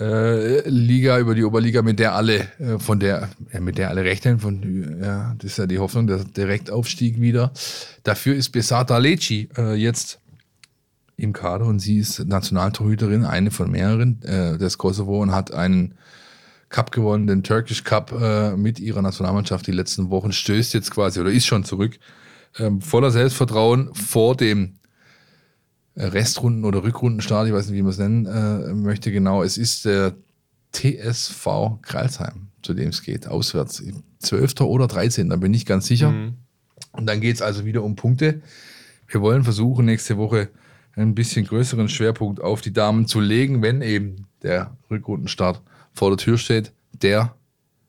[0.00, 4.04] äh, Liga, über die Oberliga, mit der alle, äh, von der, ja, mit der alle
[4.04, 7.52] rechnen, von, ja, das ist ja die Hoffnung, der Direktaufstieg wieder.
[8.02, 10.20] Dafür ist Besata Leci äh, jetzt
[11.16, 15.94] im Kader und sie ist Nationaltorhüterin, eine von mehreren äh, des Kosovo und hat einen
[16.68, 21.20] Cup gewonnen, den Turkish Cup äh, mit ihrer Nationalmannschaft die letzten Wochen, stößt jetzt quasi
[21.20, 21.98] oder ist schon zurück,
[22.58, 24.83] ähm, voller Selbstvertrauen vor dem äh,
[25.96, 29.42] Restrunden- oder Rückrundenstart, ich weiß nicht, wie man es nennen äh, möchte genau.
[29.42, 30.14] Es ist der
[30.72, 33.82] TSV Kralsheim, zu dem es geht, auswärts.
[34.18, 34.60] 12.
[34.62, 35.28] oder 13.
[35.28, 36.08] Da bin ich ganz sicher.
[36.92, 38.40] Und dann geht es also wieder um Punkte.
[39.06, 40.48] Wir wollen versuchen, nächste Woche
[40.96, 45.60] ein bisschen größeren Schwerpunkt auf die Damen zu legen, wenn eben der Rückrundenstart
[45.92, 46.72] vor der Tür steht.
[46.92, 47.34] Der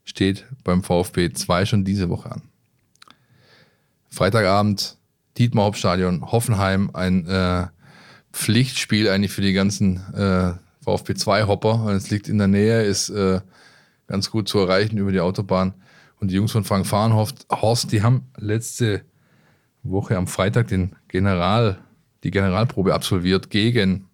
[0.04, 2.42] steht beim VfB 2 schon diese Woche an.
[4.10, 4.98] Freitagabend,
[5.38, 7.68] Dietmar Hauptstadion, Hoffenheim, ein äh,
[8.36, 11.88] Pflichtspiel eigentlich für die ganzen äh, VfB 2-Hopper.
[11.96, 13.40] Es liegt in der Nähe, ist äh,
[14.08, 15.74] ganz gut zu erreichen über die Autobahn.
[16.20, 19.06] Und die Jungs von Frank Fahrenhorst, Horst, die haben letzte
[19.84, 21.80] Woche am Freitag den General,
[22.24, 24.10] die Generalprobe absolviert gegen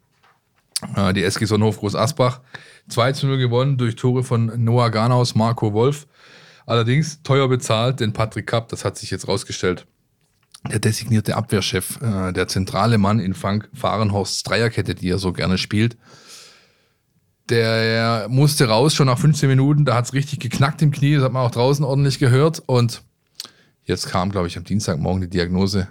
[0.96, 2.42] äh, die SG Sonnenhof Groß Asbach.
[2.90, 6.08] 2 zu 0 gewonnen durch Tore von Noah Garnaus, Marco Wolf.
[6.68, 9.88] Allerdings teuer bezahlt, denn Patrick Kapp, das hat sich jetzt rausgestellt,
[10.70, 15.58] der designierte Abwehrchef, äh, der zentrale Mann in Frank Fahrenhorsts Dreierkette, die er so gerne
[15.58, 15.98] spielt,
[17.52, 19.86] der musste raus schon nach 15 Minuten.
[19.86, 21.16] Da hat es richtig geknackt im Knie.
[21.16, 22.64] Das hat man auch draußen ordentlich gehört.
[22.66, 23.04] Und
[23.84, 25.90] jetzt kam, glaube ich, am Dienstagmorgen die Diagnose: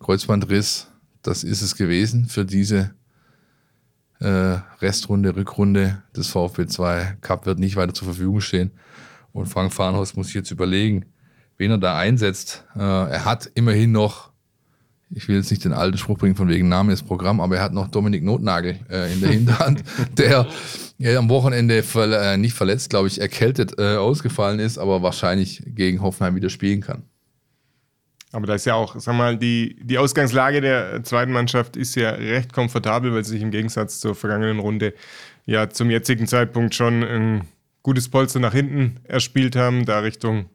[0.00, 0.88] Kreuzbandriss.
[1.22, 2.94] Das ist es gewesen für diese
[4.18, 7.18] äh, Restrunde, Rückrunde des VfB 2.
[7.20, 8.72] Cup wird nicht weiter zur Verfügung stehen.
[9.32, 11.04] Und Frank Farnhaus muss sich jetzt überlegen,
[11.62, 12.64] wen er da einsetzt.
[12.76, 14.32] Äh, er hat immerhin noch
[15.14, 17.62] ich will jetzt nicht den alten Spruch bringen von wegen Name ist Programm, aber er
[17.62, 19.82] hat noch Dominik Notnagel äh, in der Hinterhand,
[20.16, 20.46] der
[20.98, 25.62] ja, am Wochenende verle äh, nicht verletzt, glaube ich, erkältet äh, ausgefallen ist, aber wahrscheinlich
[25.66, 27.02] gegen Hoffenheim wieder spielen kann.
[28.32, 32.10] Aber da ist ja auch, sag mal, die, die Ausgangslage der zweiten Mannschaft ist ja
[32.12, 34.94] recht komfortabel, weil sie sich im Gegensatz zur vergangenen Runde
[35.44, 37.42] ja zum jetzigen Zeitpunkt schon ein
[37.82, 40.46] gutes Polster nach hinten erspielt haben, da Richtung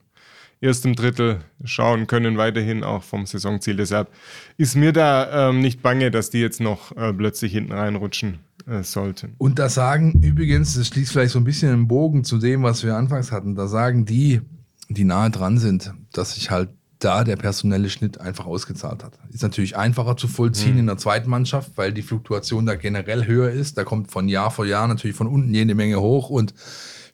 [0.60, 3.76] erstem Drittel schauen können, weiterhin auch vom Saisonziel.
[3.76, 4.08] Deshalb
[4.56, 8.82] ist mir da ähm, nicht bange, dass die jetzt noch äh, plötzlich hinten reinrutschen äh,
[8.82, 9.34] sollten.
[9.38, 12.84] Und da sagen übrigens, das schließt vielleicht so ein bisschen den Bogen zu dem, was
[12.84, 14.40] wir anfangs hatten, da sagen die,
[14.88, 19.12] die nahe dran sind, dass sich halt da der personelle Schnitt einfach ausgezahlt hat.
[19.32, 20.80] Ist natürlich einfacher zu vollziehen mhm.
[20.80, 23.78] in der zweiten Mannschaft, weil die Fluktuation da generell höher ist.
[23.78, 26.54] Da kommt von Jahr vor Jahr natürlich von unten jede Menge hoch und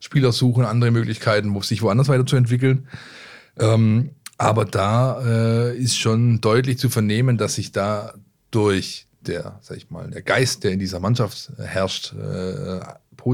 [0.00, 2.88] Spieler suchen andere Möglichkeiten, sich woanders weiterzuentwickeln.
[3.58, 8.14] Ähm, aber da äh, ist schon deutlich zu vernehmen, dass sich da
[8.50, 12.80] durch der, sag ich mal, der Geist, der in dieser Mannschaft herrscht, äh,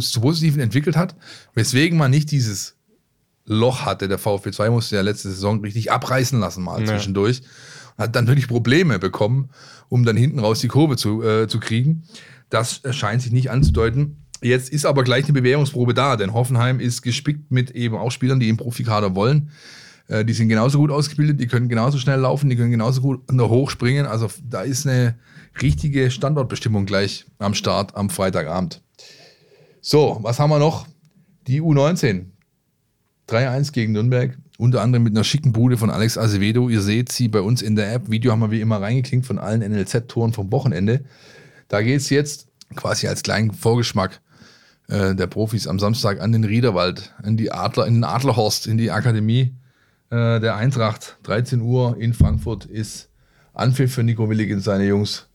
[0.01, 1.17] zu Positiven entwickelt hat,
[1.55, 2.77] weswegen man nicht dieses
[3.45, 4.07] Loch hatte.
[4.07, 6.87] Der VfB 2 musste ja letzte Saison richtig abreißen lassen mal ja.
[6.87, 7.43] zwischendurch.
[7.99, 9.51] Hat dann wirklich Probleme bekommen,
[9.89, 12.05] um dann hinten raus die Kurve zu, äh, zu kriegen.
[12.51, 14.25] Das scheint sich nicht anzudeuten.
[14.43, 18.41] Jetzt ist aber gleich eine Bewährungsprobe da, denn Hoffenheim ist gespickt mit eben auch Spielern,
[18.41, 19.51] die im Profikader wollen.
[20.11, 23.33] Äh, die sind genauso gut ausgebildet, die können genauso schnell laufen, die können genauso gut
[23.33, 24.07] noch hochspringen.
[24.07, 25.15] Also da ist eine
[25.63, 28.83] richtige Standortbestimmung gleich am Start am Freitagabend.
[29.81, 30.87] So, was haben wir noch?
[31.47, 32.27] Die U19.
[33.29, 34.37] 3-1 gegen Nürnberg.
[34.59, 36.69] Unter anderem mit einer schicken Bude von Alex Azevedo.
[36.69, 38.11] Ihr seht sie bei uns in der App.
[38.11, 41.05] Video haben wir wie immer reingeklinkt von allen NLZ-Toren vom Wochenende.
[41.69, 44.21] Da geht es jetzt quasi als kleinen Vorgeschmack
[44.89, 48.77] äh, der Profis am Samstag an den Riederwald, in die Adler, in den Adlerhorst, in
[48.77, 49.55] die Akademie
[50.11, 51.17] äh, der Eintracht.
[51.23, 53.09] 13 Uhr in Frankfurt ist
[53.55, 55.29] Anpfiff für Nico Willig und seine Jungs.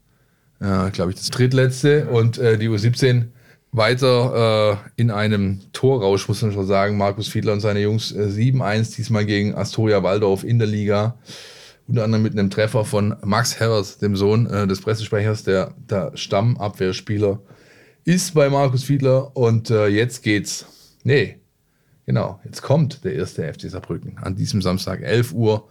[0.59, 2.07] Äh, Glaube ich, das drittletzte.
[2.07, 3.27] Und äh, die U17
[3.71, 6.97] weiter äh, in einem Torrausch, muss man schon sagen.
[6.97, 11.17] Markus Fiedler und seine Jungs äh, 7-1, diesmal gegen Astoria Waldorf in der Liga.
[11.87, 16.11] Unter anderem mit einem Treffer von Max Herrers, dem Sohn äh, des Pressesprechers, der, der
[16.15, 17.39] Stammabwehrspieler
[18.05, 19.35] ist bei Markus Fiedler.
[19.35, 20.65] Und äh, jetzt geht's.
[21.03, 21.37] Nee,
[22.05, 25.67] genau, jetzt kommt der erste FC Saarbrücken an diesem Samstag, 11 Uhr.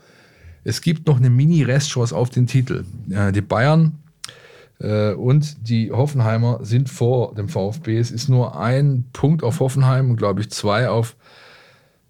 [0.64, 2.85] Es gibt noch eine Mini-Restchance auf den Titel.
[3.11, 3.99] Äh, die Bayern
[4.81, 7.99] äh, und die Hoffenheimer sind vor dem VfB.
[7.99, 11.16] Es ist nur ein Punkt auf Hoffenheim und glaube ich zwei auf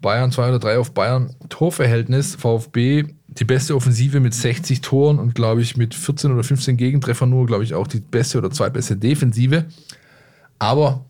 [0.00, 1.34] Bayern, zwei oder drei auf Bayern.
[1.48, 6.76] Torverhältnis VfB, die beste Offensive mit 60 Toren und glaube ich mit 14 oder 15
[6.76, 9.64] Gegentreffern nur, glaube ich auch die beste oder zweitbeste Defensive.
[10.58, 11.04] Aber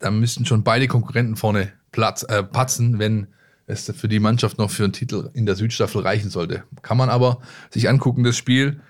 [0.00, 3.28] da müssten schon beide Konkurrenten vorne Platz, äh, patzen, wenn
[3.68, 6.64] es für die Mannschaft noch für einen Titel in der Südstaffel reichen sollte.
[6.82, 7.38] Kann man aber
[7.70, 8.80] sich angucken, das Spiel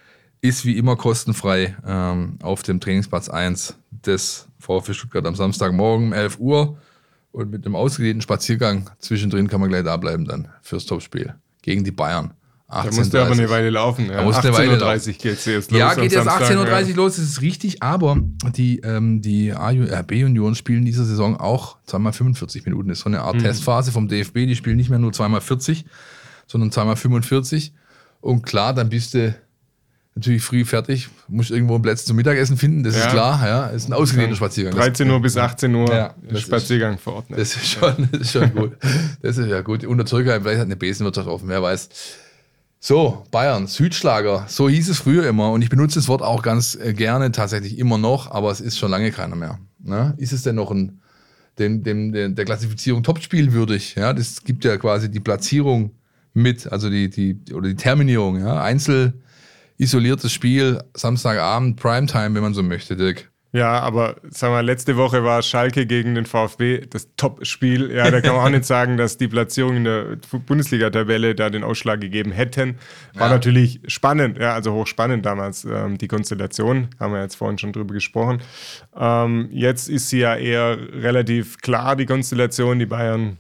[0.41, 6.13] ist wie immer kostenfrei ähm, auf dem Trainingsplatz 1 des VfB Stuttgart am Samstagmorgen um
[6.15, 6.79] 11 Uhr.
[7.31, 11.85] Und mit einem ausgedehnten Spaziergang zwischendrin kann man gleich da bleiben dann fürs Topspiel gegen
[11.85, 12.33] die Bayern.
[12.75, 14.11] 18, da musste aber eine Weile laufen.
[14.11, 14.27] Ja.
[14.27, 15.79] 18.30 Uhr geht es jetzt los.
[15.79, 16.97] Ja, geht jetzt 18.30 Uhr ja.
[16.97, 18.19] los, das ist richtig, aber
[18.57, 19.55] die, ähm, die
[20.07, 22.89] B-Union spielen diese Saison auch zweimal 45 Minuten.
[22.89, 23.41] Das ist so eine Art mhm.
[23.41, 25.85] Testphase vom DFB, die spielen nicht mehr nur zweimal 40,
[26.47, 27.73] sondern zweimal 45.
[28.21, 29.35] Und klar, dann bist du
[30.15, 33.07] natürlich früh fertig, muss irgendwo einen Platz zum Mittagessen finden, das ja.
[33.07, 34.75] ist klar, ja, ist ein ausgedehnter Spaziergang.
[34.75, 37.27] 13 Uhr bis 18 Uhr ja, Spaziergang vor Ort.
[37.31, 38.73] Das ist schon, das ist schon gut.
[39.23, 39.85] Das ist ja gut.
[39.85, 41.89] Unter Zürcher vielleicht hat eine Besenwirtschaft offen, wer weiß.
[42.87, 46.75] So, Bayern, Südschlager, so hieß es früher immer und ich benutze das Wort auch ganz
[46.75, 49.59] äh, gerne, tatsächlich immer noch, aber es ist schon lange keiner mehr.
[49.83, 50.13] Ne?
[50.19, 51.01] Ist es denn noch ein,
[51.59, 53.95] dem, dem, der Klassifizierung Topspiel würdig?
[53.95, 55.93] Ja, das gibt ja quasi die Platzierung
[56.35, 59.15] mit, also die, die, oder die Terminierung, ja, Einzel,
[59.79, 63.33] isoliertes Spiel, Samstagabend, Primetime, wenn man so möchte, Dirk.
[63.55, 67.93] Ja, aber sagen wir, letzte Woche war Schalke gegen den VfB das Top-Spiel.
[67.93, 71.63] Ja, da kann man auch nicht sagen, dass die Platzierung in der Bundesliga-Tabelle da den
[71.63, 72.79] Ausschlag gegeben hätten.
[73.15, 73.35] War ja.
[73.35, 76.89] natürlich spannend, ja, also hochspannend damals, ähm, die Konstellation.
[76.99, 78.43] Haben wir jetzt vorhin schon drüber gesprochen.
[78.97, 82.81] Ähm, jetzt ist sie ja eher relativ klar, die Konstellation.
[82.81, 83.39] Die Bayern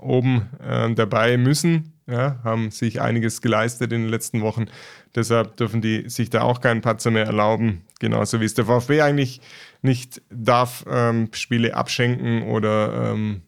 [0.00, 4.66] oben äh, dabei müssen, ja, haben sich einiges geleistet in den letzten Wochen.
[5.14, 7.82] Deshalb dürfen die sich da auch keinen Patzer mehr erlauben.
[7.98, 9.40] Genauso wie es der VfB eigentlich
[9.82, 13.42] nicht darf, ähm, Spiele abschenken oder ähm,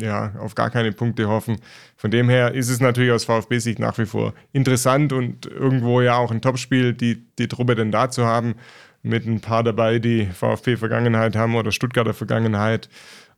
[0.00, 1.58] ja, auf gar keine Punkte hoffen.
[1.96, 6.16] Von dem her ist es natürlich aus VfB-Sicht nach wie vor interessant und irgendwo ja
[6.16, 8.54] auch ein Topspiel, die, die Truppe denn da zu haben,
[9.02, 12.88] mit ein paar dabei, die VfB-Vergangenheit haben oder Stuttgarter Vergangenheit.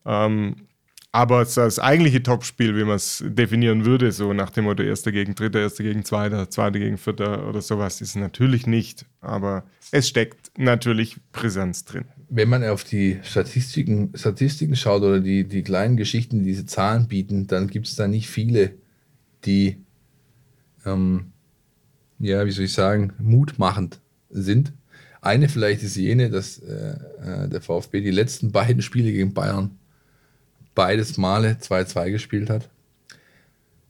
[0.04, 0.56] Ähm,
[1.14, 5.37] aber das eigentliche Topspiel, wie man es definieren würde, so nach dem Motto Erster gegen
[5.37, 9.07] Dritter, Erster gegen Zweiter, Zweiter gegen Vierter oder sowas, ist natürlich nicht.
[9.20, 12.07] Aber es steckt natürlich Präsenz drin.
[12.31, 17.07] Wenn man auf die Statistiken, Statistiken schaut oder die, die kleinen Geschichten, die diese Zahlen
[17.07, 18.72] bieten, dann gibt es da nicht viele,
[19.44, 19.77] die,
[20.85, 21.27] ähm,
[22.18, 24.00] ja, wie soll ich sagen, mutmachend
[24.31, 24.72] sind.
[25.20, 29.79] Eine vielleicht ist jene, dass äh, äh der VfB die letzten beiden Spiele gegen Bayern
[30.74, 32.68] beides Male 2-2 gespielt hat.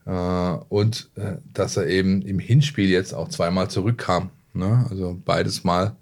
[0.06, 4.30] Äh, und äh, dass er eben im Hinspiel jetzt auch zweimal zurückkam.
[4.52, 4.86] Ne?
[4.90, 5.96] Also beides Mal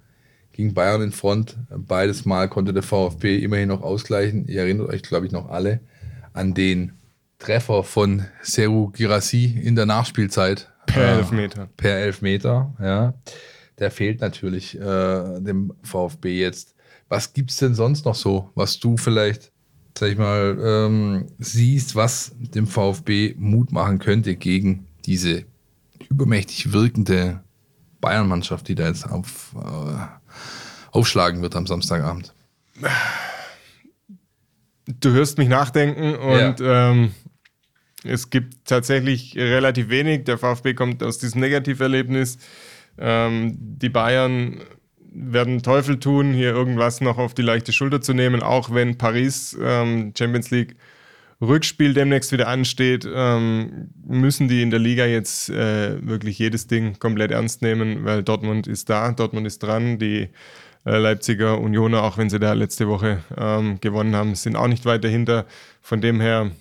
[0.52, 4.46] ging Bayern in Front, beides Mal konnte der VfB immerhin noch ausgleichen.
[4.46, 5.80] Ihr erinnert euch, glaube ich, noch alle
[6.32, 6.92] an den
[7.38, 10.70] Treffer von Seru Girassi in der Nachspielzeit.
[10.86, 11.68] Per äh, Elfmeter.
[11.76, 13.14] Per Elfmeter, ja.
[13.78, 16.74] Der fehlt natürlich äh, dem VfB jetzt.
[17.08, 19.51] Was gibt es denn sonst noch so, was du vielleicht
[19.98, 25.44] sag ich mal, ähm, siehst, was dem VfB Mut machen könnte gegen diese
[26.08, 27.40] übermächtig wirkende
[28.00, 29.96] Bayern-Mannschaft, die da jetzt auf, äh,
[30.90, 32.34] aufschlagen wird am Samstagabend.
[34.86, 36.90] Du hörst mich nachdenken und ja.
[36.90, 37.12] ähm,
[38.04, 40.24] es gibt tatsächlich relativ wenig.
[40.24, 42.38] Der VfB kommt aus diesem Negativerlebnis.
[42.98, 44.60] Ähm, die Bayern
[45.14, 49.56] werden Teufel tun, hier irgendwas noch auf die leichte Schulter zu nehmen, auch wenn Paris
[49.60, 50.76] ähm, Champions League
[51.40, 56.98] Rückspiel demnächst wieder ansteht, ähm, müssen die in der Liga jetzt äh, wirklich jedes Ding
[57.00, 60.28] komplett ernst nehmen, weil Dortmund ist da, Dortmund ist dran, die
[60.86, 64.84] äh, Leipziger Unioner, auch wenn sie da letzte Woche ähm, gewonnen haben, sind auch nicht
[64.84, 65.46] weit dahinter.
[65.80, 66.52] Von dem her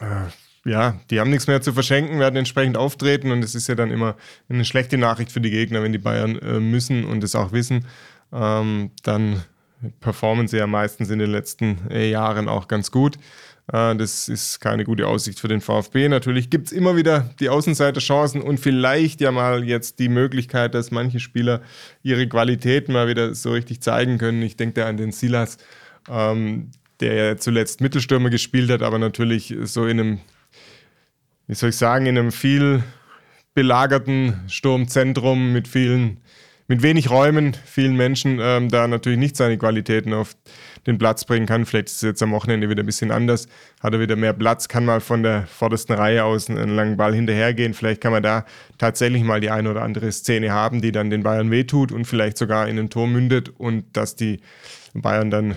[0.00, 0.30] äh,
[0.66, 3.90] ja, die haben nichts mehr zu verschenken, werden entsprechend auftreten und es ist ja dann
[3.90, 4.16] immer
[4.48, 7.86] eine schlechte Nachricht für die Gegner, wenn die Bayern äh, müssen und es auch wissen,
[8.32, 9.44] ähm, dann
[10.00, 13.16] performen sie ja meistens in den letzten äh, Jahren auch ganz gut.
[13.72, 16.08] Äh, das ist keine gute Aussicht für den VfB.
[16.08, 20.90] Natürlich gibt es immer wieder die Außenseiterchancen und vielleicht ja mal jetzt die Möglichkeit, dass
[20.90, 21.60] manche Spieler
[22.02, 24.42] ihre Qualität mal wieder so richtig zeigen können.
[24.42, 25.58] Ich denke da an den Silas,
[26.10, 30.20] ähm, der ja zuletzt Mittelstürmer gespielt hat, aber natürlich so in einem
[31.46, 32.82] wie soll ich sagen, in einem viel
[33.54, 36.18] belagerten Sturmzentrum mit vielen,
[36.68, 40.36] mit wenig Räumen, vielen Menschen, ähm, da natürlich nicht seine Qualitäten auf
[40.86, 41.64] den Platz bringen kann.
[41.64, 43.48] Vielleicht ist es jetzt am Wochenende wieder ein bisschen anders,
[43.80, 47.14] hat er wieder mehr Platz, kann mal von der vordersten Reihe aus einen langen Ball
[47.14, 47.74] hinterhergehen.
[47.74, 48.44] Vielleicht kann man da
[48.78, 52.38] tatsächlich mal die eine oder andere Szene haben, die dann den Bayern wehtut und vielleicht
[52.38, 54.40] sogar in ein Tor mündet und dass die
[54.94, 55.56] Bayern dann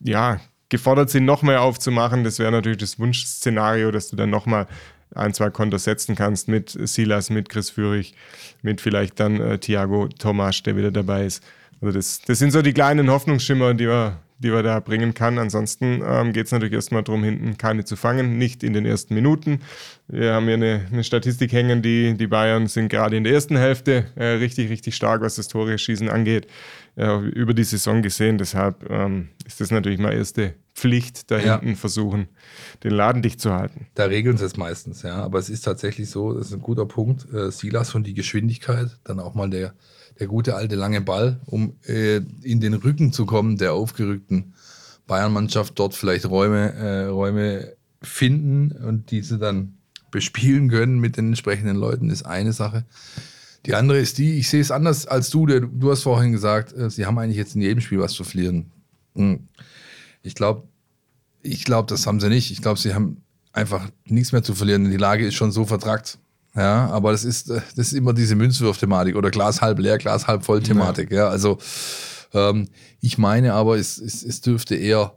[0.00, 2.24] ja gefordert sind, noch mehr aufzumachen.
[2.24, 4.66] Das wäre natürlich das Wunschszenario, dass du dann nochmal
[5.14, 8.14] ein, zwei Kontos setzen kannst mit Silas, mit Chris Führig,
[8.62, 11.42] mit vielleicht dann äh, Thiago Tomasch, der wieder dabei ist.
[11.80, 15.38] Also das, das sind so die kleinen Hoffnungsschimmer, die wir, die wir da bringen kann.
[15.38, 19.14] Ansonsten ähm, geht es natürlich erstmal darum, hinten keine zu fangen, nicht in den ersten
[19.14, 19.60] Minuten.
[20.06, 23.56] Wir haben hier eine, eine Statistik hängen, die, die Bayern sind gerade in der ersten
[23.56, 26.46] Hälfte äh, richtig, richtig stark, was das Tore schießen angeht
[26.96, 28.38] äh, über die Saison gesehen.
[28.38, 31.60] Deshalb ähm, ist das natürlich mal erste Pflicht, da ja.
[31.60, 32.28] hinten versuchen,
[32.84, 33.86] den Laden dicht zu halten.
[33.94, 35.16] Da regeln sie es meistens, ja.
[35.22, 37.32] Aber es ist tatsächlich so, das ist ein guter Punkt.
[37.32, 39.74] Äh, Silas und die Geschwindigkeit, dann auch mal der,
[40.18, 44.54] der gute alte lange Ball, um äh, in den Rücken zu kommen der aufgerückten
[45.06, 49.74] Bayern-Mannschaft, dort vielleicht Räume, äh, Räume finden und diese dann
[50.10, 52.84] bespielen können mit den entsprechenden Leuten, ist eine Sache.
[53.66, 56.72] Die andere ist die, ich sehe es anders als du, der, du hast vorhin gesagt,
[56.72, 58.70] äh, sie haben eigentlich jetzt in jedem Spiel was zu verlieren.
[59.14, 59.48] Hm.
[60.22, 60.66] Ich glaube,
[61.42, 62.50] ich glaube, das haben sie nicht.
[62.50, 64.90] Ich glaube, sie haben einfach nichts mehr zu verlieren.
[64.90, 66.18] Die Lage ist schon so vertrackt.
[66.56, 70.26] Ja, aber das ist, äh, das ist immer diese Münzwurf-Thematik oder Glas halb leer, Glas
[70.26, 71.10] halb voll Thematik.
[71.10, 71.58] Ja, ja also
[72.32, 72.68] ähm,
[73.00, 75.16] ich meine aber, es, es, es dürfte eher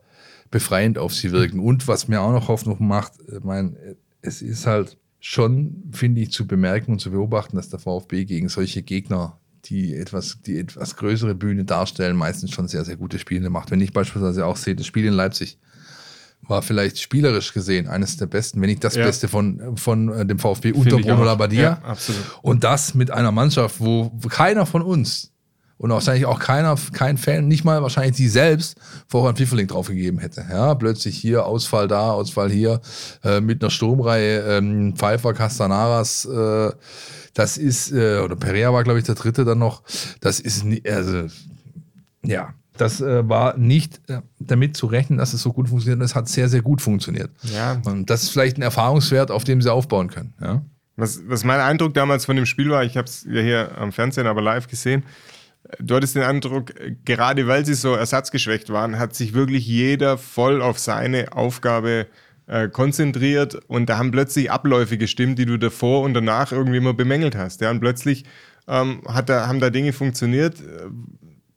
[0.52, 1.60] befreiend auf sie wirken.
[1.60, 3.76] Und was mir auch noch Hoffnung macht, ich meine,
[4.22, 8.50] es ist halt, schon, finde ich, zu bemerken und zu beobachten, dass der VfB gegen
[8.50, 13.50] solche Gegner, die etwas, die etwas größere Bühne darstellen, meistens schon sehr, sehr gute Spiele
[13.50, 13.72] macht.
[13.72, 15.58] Wenn ich beispielsweise auch sehe, das Spiel in Leipzig
[16.42, 19.06] war vielleicht spielerisch gesehen eines der besten, wenn nicht das ja.
[19.06, 21.82] Beste von, von äh, dem VfB unter Bruno Labbadia.
[21.82, 21.96] Ja,
[22.42, 25.33] und das mit einer Mannschaft, wo keiner von uns
[25.84, 30.18] und wahrscheinlich auch keiner, kein Fan, nicht mal wahrscheinlich sie selbst, vorher einen Pfifferling draufgegeben
[30.18, 30.46] hätte.
[30.50, 32.80] Ja, plötzlich hier Ausfall da, Ausfall hier,
[33.22, 36.72] äh, mit einer Sturmreihe, ähm, Pfeiffer, Castanaras, äh,
[37.34, 39.84] das ist, äh, oder Perea war, glaube ich, der dritte dann noch.
[40.22, 41.28] Das ist, also,
[42.24, 46.00] ja, das äh, war nicht äh, damit zu rechnen, dass es so gut funktioniert.
[46.00, 47.32] Und es hat sehr, sehr gut funktioniert.
[47.42, 47.82] Ja.
[47.84, 50.34] Und das ist vielleicht ein Erfahrungswert, auf dem sie aufbauen können.
[50.40, 50.62] Ja.
[50.96, 53.92] Was, was mein Eindruck damals von dem Spiel war, ich habe es ja hier am
[53.92, 55.04] Fernsehen aber live gesehen,
[55.80, 56.74] du hattest den Eindruck,
[57.06, 62.08] gerade weil sie so ersatzgeschwächt waren, hat sich wirklich jeder voll auf seine Aufgabe
[62.48, 66.94] äh, konzentriert und da haben plötzlich Abläufe gestimmt, die du davor und danach irgendwie immer
[66.94, 67.62] bemängelt hast.
[67.62, 67.72] Ja?
[67.72, 68.26] Und plötzlich
[68.68, 70.90] ähm, hat da, haben da Dinge funktioniert, äh,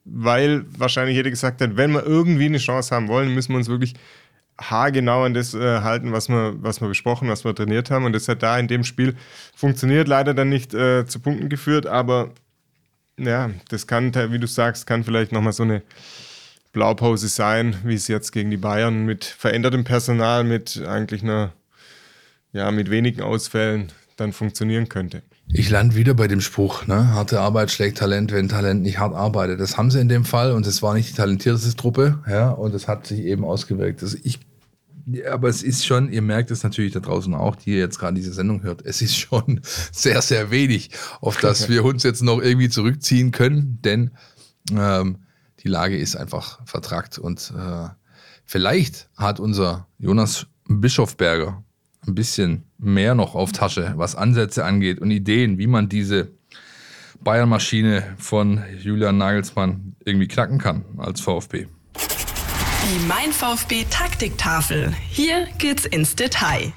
[0.05, 3.69] weil wahrscheinlich jeder gesagt hat, wenn wir irgendwie eine Chance haben wollen, müssen wir uns
[3.69, 3.95] wirklich
[4.59, 8.05] haargenau an das äh, halten, was wir, was wir besprochen, was wir trainiert haben.
[8.05, 9.17] Und das hat da in dem Spiel
[9.55, 12.31] funktioniert, leider dann nicht äh, zu Punkten geführt, aber
[13.19, 15.83] ja, das kann, wie du sagst, kann vielleicht nochmal so eine
[16.73, 21.53] Blaupause sein, wie es jetzt gegen die Bayern mit verändertem Personal, mit eigentlich einer,
[22.53, 25.23] ja, mit wenigen Ausfällen dann funktionieren könnte.
[25.49, 27.13] Ich lande wieder bei dem Spruch, ne?
[27.13, 29.61] harte Arbeit schlägt Talent, wenn Talent nicht hart arbeitet.
[29.61, 32.75] Das haben sie in dem Fall und es war nicht die talentierteste Truppe, ja, und
[32.75, 34.03] es hat sich eben ausgewirkt.
[34.03, 34.41] Also ich,
[35.31, 38.15] aber es ist schon, ihr merkt es natürlich da draußen auch, die ihr jetzt gerade
[38.15, 39.61] diese Sendung hört, es ist schon
[39.93, 40.91] sehr, sehr wenig,
[41.21, 44.11] auf das wir uns jetzt noch irgendwie zurückziehen können, denn
[44.73, 45.19] ähm,
[45.61, 47.89] die Lage ist einfach vertrackt und äh,
[48.45, 51.63] vielleicht hat unser Jonas Bischofberger
[52.07, 56.31] ein bisschen mehr noch auf Tasche, was Ansätze angeht und Ideen, wie man diese
[57.21, 61.67] Bayern-Maschine von Julian Nagelsmann irgendwie knacken kann als VfB.
[62.87, 64.95] Die Mein VfB Taktiktafel.
[65.11, 66.73] Hier geht's ins Detail.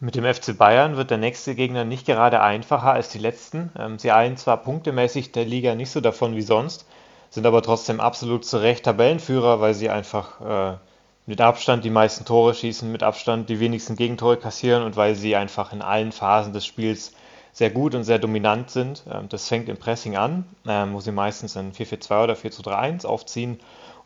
[0.00, 3.70] Mit dem FC Bayern wird der nächste Gegner nicht gerade einfacher als die letzten.
[3.78, 6.86] Ähm, sie eilen zwar punktemäßig der Liga nicht so davon wie sonst,
[7.28, 10.78] sind aber trotzdem absolut zu Recht Tabellenführer, weil sie einfach äh,
[11.26, 15.36] mit Abstand die meisten Tore schießen, mit Abstand die wenigsten Gegentore kassieren und weil sie
[15.36, 17.12] einfach in allen Phasen des Spiels
[17.52, 19.02] sehr gut und sehr dominant sind.
[19.12, 23.60] Ähm, das fängt im Pressing an, ähm, wo sie meistens ein 4-4-2 oder 4-3-1 aufziehen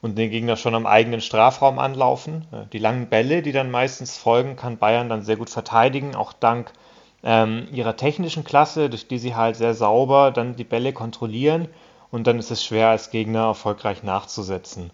[0.07, 2.47] und den Gegner schon am eigenen Strafraum anlaufen.
[2.53, 6.33] Äh, die langen Bälle, die dann meistens folgen, kann Bayern dann sehr gut verteidigen, auch
[6.33, 6.73] dank
[7.23, 11.69] ähm, ihrer technischen Klasse, durch die sie halt sehr sauber dann die Bälle kontrollieren
[12.11, 14.91] und dann ist es schwer als Gegner erfolgreich nachzusetzen.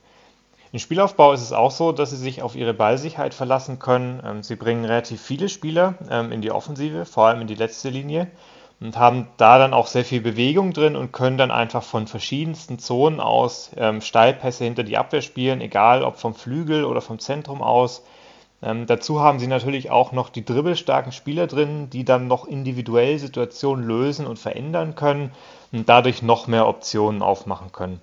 [0.72, 4.22] Im Spielaufbau ist es auch so, dass sie sich auf ihre Ballsicherheit verlassen können.
[4.24, 7.90] Ähm, sie bringen relativ viele Spieler ähm, in die Offensive, vor allem in die letzte
[7.90, 8.28] Linie
[8.82, 12.78] und haben da dann auch sehr viel Bewegung drin und können dann einfach von verschiedensten
[12.78, 17.62] Zonen aus ähm, Steilpässe hinter die Abwehr spielen, egal ob vom Flügel oder vom Zentrum
[17.62, 18.02] aus.
[18.62, 23.18] Ähm, dazu haben sie natürlich auch noch die dribbelstarken Spieler drin, die dann noch individuell
[23.18, 25.32] Situationen lösen und verändern können
[25.72, 28.00] und dadurch noch mehr Optionen aufmachen können.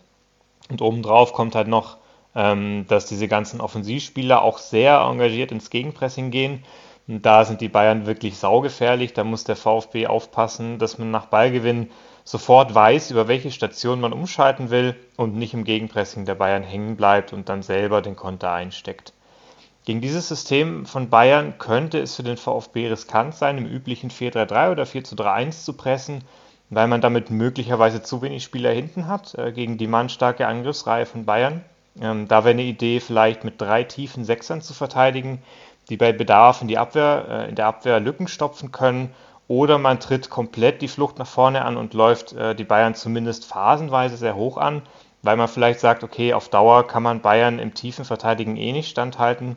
[0.69, 1.97] Und obendrauf kommt halt noch
[2.35, 6.63] ähm, dass diese ganzen Offensivspieler auch sehr engagiert ins Gegenpressing gehen.
[7.09, 9.13] Und da sind die Bayern wirklich saugefährlich.
[9.13, 11.89] Da muss der VfB aufpassen, dass man nach Ballgewinn
[12.23, 16.95] sofort weiß, über welche Station man umschalten will und nicht im Gegenpressing der Bayern hängen
[16.95, 19.13] bleibt und dann selber den Konter einsteckt.
[19.85, 24.71] Gegen dieses System von Bayern könnte es für den VfB riskant sein, im üblichen 4-3-3
[24.71, 26.23] oder 4-3-1 zu pressen,
[26.69, 31.25] weil man damit möglicherweise zu wenig Spieler hinten hat äh, gegen die mannstarke Angriffsreihe von
[31.25, 31.65] Bayern.
[31.99, 35.41] Ähm, da wäre eine Idee, vielleicht mit drei tiefen Sechsern zu verteidigen,
[35.89, 39.09] die bei Bedarf in, die Abwehr, äh, in der Abwehr Lücken stopfen können.
[39.47, 43.45] Oder man tritt komplett die Flucht nach vorne an und läuft äh, die Bayern zumindest
[43.45, 44.83] phasenweise sehr hoch an,
[45.23, 48.89] weil man vielleicht sagt, okay, auf Dauer kann man Bayern im tiefen Verteidigen eh nicht
[48.89, 49.55] standhalten.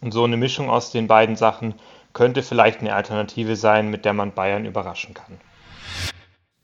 [0.00, 1.74] Und so eine Mischung aus den beiden Sachen
[2.14, 5.38] könnte vielleicht eine Alternative sein, mit der man Bayern überraschen kann.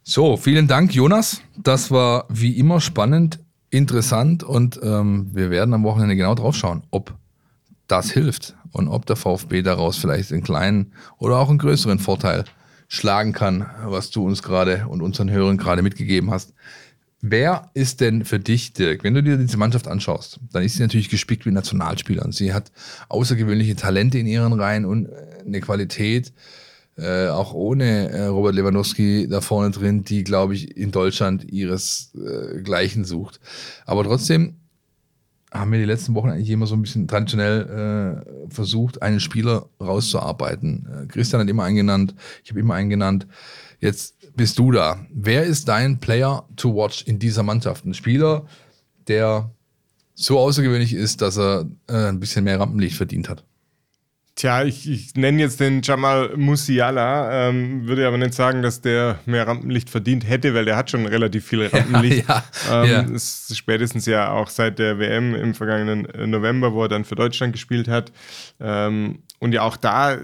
[0.02, 1.42] So, vielen Dank, Jonas.
[1.56, 3.40] Das war wie immer spannend
[3.70, 7.12] interessant und ähm, wir werden am Wochenende genau drauf schauen, ob
[7.86, 12.44] das hilft und ob der VfB daraus vielleicht einen kleinen oder auch einen größeren Vorteil
[12.88, 16.54] schlagen kann, was du uns gerade und unseren Hörern gerade mitgegeben hast.
[17.20, 20.82] Wer ist denn für dich, Dirk, wenn du dir diese Mannschaft anschaust, dann ist sie
[20.82, 22.30] natürlich gespickt mit Nationalspielern.
[22.30, 22.70] Sie hat
[23.08, 25.08] außergewöhnliche Talente in ihren Reihen und
[25.44, 26.32] eine Qualität,
[26.96, 33.02] äh, auch ohne äh, Robert Lewandowski da vorne drin, die, glaube ich, in Deutschland ihresgleichen
[33.02, 33.40] äh, sucht.
[33.86, 34.56] Aber trotzdem
[35.58, 39.68] haben wir die letzten Wochen eigentlich immer so ein bisschen traditionell äh, versucht, einen Spieler
[39.80, 40.86] rauszuarbeiten.
[40.86, 43.26] Äh, Christian hat immer einen genannt, ich habe immer einen genannt.
[43.80, 45.06] Jetzt bist du da.
[45.12, 47.84] Wer ist dein Player to watch in dieser Mannschaft?
[47.84, 48.46] Ein Spieler,
[49.08, 49.50] der
[50.14, 53.44] so außergewöhnlich ist, dass er äh, ein bisschen mehr Rampenlicht verdient hat.
[54.36, 59.18] Tja, ich, ich nenne jetzt den Jamal Musiala, ähm, würde aber nicht sagen, dass der
[59.24, 62.28] mehr Rampenlicht verdient hätte, weil der hat schon relativ viel Rampenlicht.
[62.28, 63.00] Ja, ja, ähm, ja.
[63.00, 67.14] Ist spätestens ja auch seit der WM im vergangenen äh, November, wo er dann für
[67.14, 68.12] Deutschland gespielt hat.
[68.60, 70.18] Ähm, und ja auch da,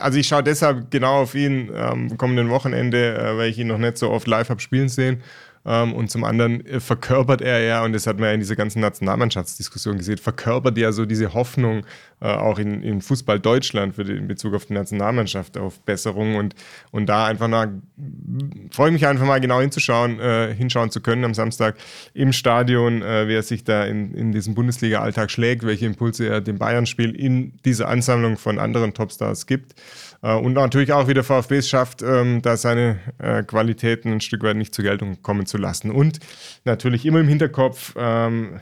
[0.00, 3.78] also ich schaue deshalb genau auf ihn am kommenden Wochenende, äh, weil ich ihn noch
[3.78, 5.22] nicht so oft live habe spielen sehen.
[5.66, 8.54] Ähm, und zum anderen äh, verkörpert er ja, und das hat man ja in dieser
[8.54, 11.84] ganzen Nationalmannschaftsdiskussion gesehen, verkörpert ja so diese Hoffnung
[12.20, 16.54] äh, auch in, in Fußball Deutschland die, in Bezug auf die Nationalmannschaft auf Besserung und,
[16.92, 17.82] und da einfach mal,
[18.70, 21.76] freue mich einfach mal genau hinzuschauen, äh, hinschauen zu können am Samstag
[22.14, 26.40] im Stadion, äh, wie er sich da in, in diesem Bundesliga-Alltag schlägt, welche Impulse er
[26.40, 29.74] dem Bayern-Spiel in dieser Ansammlung von anderen Topstars gibt.
[30.26, 34.20] Äh, und natürlich auch, wie der VfB es schafft, ähm, da seine äh, Qualitäten ein
[34.20, 35.90] Stück weit nicht zur Geltung kommen zu lassen.
[35.90, 36.18] Und
[36.64, 38.60] natürlich immer im Hinterkopf, ähm,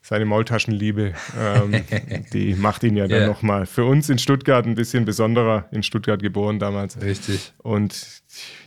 [0.00, 1.84] seine Maultaschenliebe, ähm,
[2.32, 3.26] die macht ihn ja dann yeah.
[3.26, 7.00] nochmal für uns in Stuttgart ein bisschen besonderer, in Stuttgart geboren damals.
[7.00, 7.52] Richtig.
[7.58, 8.22] Und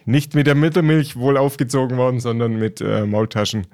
[0.05, 3.67] nicht mit der Muttermilch wohl aufgezogen worden, sondern mit äh, Maultaschen.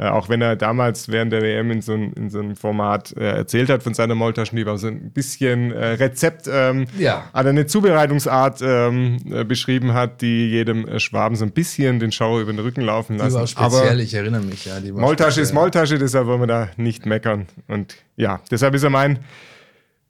[0.00, 3.36] Äh, auch wenn er damals während der WM in so, in so einem Format äh,
[3.36, 7.28] erzählt hat von seiner Maultaschenliebe, so ein bisschen äh, Rezept, ähm, ja.
[7.34, 12.12] also eine Zubereitungsart ähm, äh, beschrieben hat, die jedem äh, Schwaben so ein bisschen den
[12.12, 13.28] Schauer über den Rücken laufen lassen.
[13.28, 14.80] Die war speziell, Aber ich erinnere mich, ja.
[14.94, 15.42] Maultasche speziell.
[15.42, 17.46] ist Maultasche, deshalb wollen wir da nicht meckern.
[17.68, 19.18] Und ja, deshalb ist er mein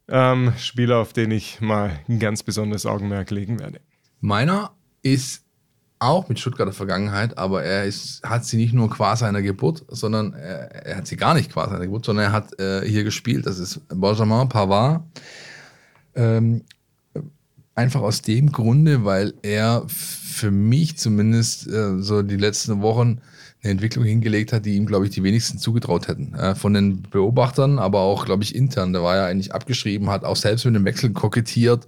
[0.07, 3.81] ähm, Spieler, auf den ich mal ein ganz besonderes Augenmerk legen werde.
[4.21, 4.71] Meiner
[5.01, 5.43] ist
[6.01, 10.33] auch mit Stuttgarter Vergangenheit, aber er ist, hat sie nicht nur qua seiner Geburt, sondern
[10.33, 13.45] er, er hat sie gar nicht qua seiner Geburt, sondern er hat äh, hier gespielt.
[13.45, 15.03] Das ist Benjamin Pavard.
[16.15, 16.63] Ähm,
[17.75, 23.21] einfach aus dem Grunde, weil er für mich zumindest äh, so die letzten Wochen
[23.61, 26.33] eine Entwicklung hingelegt hat, die ihm, glaube ich, die wenigsten zugetraut hätten.
[26.33, 28.91] Äh, von den Beobachtern, aber auch, glaube ich, intern.
[28.91, 31.85] Der war ja eigentlich abgeschrieben, hat auch selbst mit dem Wechsel kokettiert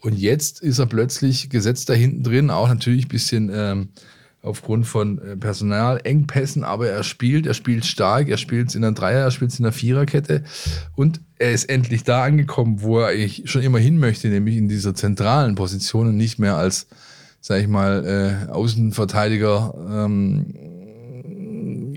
[0.00, 3.88] und jetzt ist er plötzlich gesetzt da hinten drin, auch natürlich ein bisschen ähm,
[4.42, 9.24] aufgrund von äh, Personalengpässen, aber er spielt, er spielt stark, er spielt in der Dreier,
[9.24, 10.44] er spielt in der Viererkette
[10.96, 14.68] und er ist endlich da angekommen, wo er eigentlich schon immer hin möchte, nämlich in
[14.68, 16.86] dieser zentralen Position und nicht mehr als,
[17.42, 19.74] sag ich mal, äh, Außenverteidiger.
[19.90, 20.54] Ähm,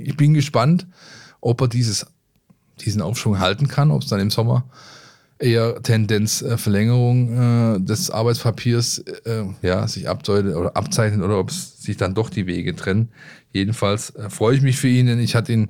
[0.04, 0.88] ich bin gespannt,
[1.40, 2.06] ob er dieses,
[2.82, 4.66] diesen Aufschwung halten kann, ob es dann im Sommer
[5.44, 11.52] eher Tendenz äh, Verlängerung äh, des Arbeitspapiers äh, ja, sich abdeutet oder abzeichnet oder ob
[11.52, 13.10] sich dann doch die Wege trennen.
[13.52, 15.70] Jedenfalls äh, freue ich mich für ihn, denn ich hatte ihn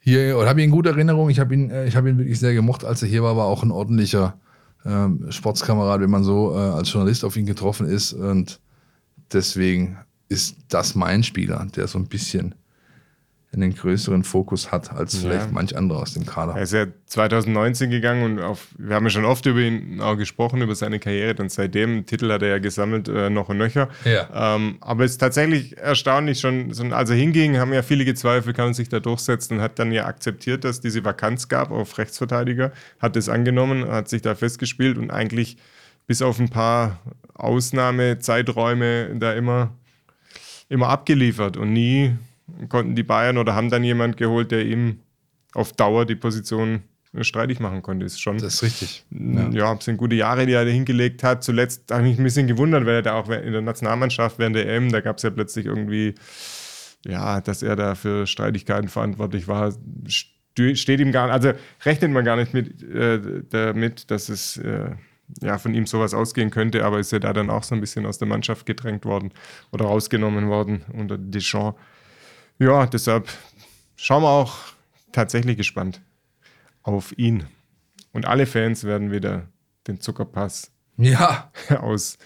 [0.00, 1.30] hier oder habe ihn in guter Erinnerung.
[1.30, 3.46] Ich habe ihn, äh, ich habe ihn wirklich sehr gemocht, als er hier war, war
[3.46, 4.38] auch ein ordentlicher
[4.84, 8.12] ähm, Sportskamerad, wenn man so äh, als Journalist auf ihn getroffen ist.
[8.12, 8.60] Und
[9.32, 9.98] deswegen
[10.28, 12.54] ist das mein Spieler, der so ein bisschen
[13.52, 16.56] einen größeren Fokus hat als vielleicht manch anderer aus dem Kader.
[16.56, 20.16] Er ist ja 2019 gegangen und auf, wir haben ja schon oft über ihn auch
[20.16, 21.40] gesprochen, über seine Karriere.
[21.40, 23.88] Und seitdem, Titel hat er ja gesammelt, äh, noch und nöcher.
[24.04, 24.56] Ja.
[24.56, 28.68] Ähm, aber es ist tatsächlich erstaunlich, schon, als er hinging, haben ja viele gezweifelt, kann
[28.68, 32.72] er sich da durchsetzen und hat dann ja akzeptiert, dass diese Vakanz gab auf Rechtsverteidiger,
[32.98, 35.56] hat es angenommen, hat sich da festgespielt und eigentlich
[36.06, 37.00] bis auf ein paar
[37.34, 39.72] Ausnahmezeiträume da immer,
[40.68, 42.16] immer abgeliefert und nie
[42.68, 45.00] konnten die Bayern oder haben dann jemand geholt, der ihm
[45.54, 46.82] auf Dauer die Position
[47.22, 48.04] streitig machen konnte.
[48.04, 49.04] Ist schon, das ist richtig.
[49.10, 51.42] Ja, ja sind gute Jahre, die er da hingelegt hat.
[51.42, 54.56] Zuletzt habe ich mich ein bisschen gewundert, weil er da auch in der Nationalmannschaft während
[54.56, 56.14] der EM, da gab es ja plötzlich irgendwie,
[57.06, 59.74] ja, dass er da für Streitigkeiten verantwortlich war,
[60.06, 61.52] steht ihm gar nicht, also
[61.84, 64.90] rechnet man gar nicht mit, äh, damit, dass es äh,
[65.42, 68.06] ja, von ihm sowas ausgehen könnte, aber ist er da dann auch so ein bisschen
[68.06, 69.32] aus der Mannschaft gedrängt worden
[69.72, 71.78] oder rausgenommen worden unter Deschamps
[72.58, 73.28] ja, deshalb
[73.96, 74.58] schauen wir auch
[75.12, 76.00] tatsächlich gespannt
[76.82, 77.44] auf ihn.
[78.12, 79.48] Und alle Fans werden wieder
[79.86, 81.50] den Zuckerpass ja.
[81.80, 82.18] aus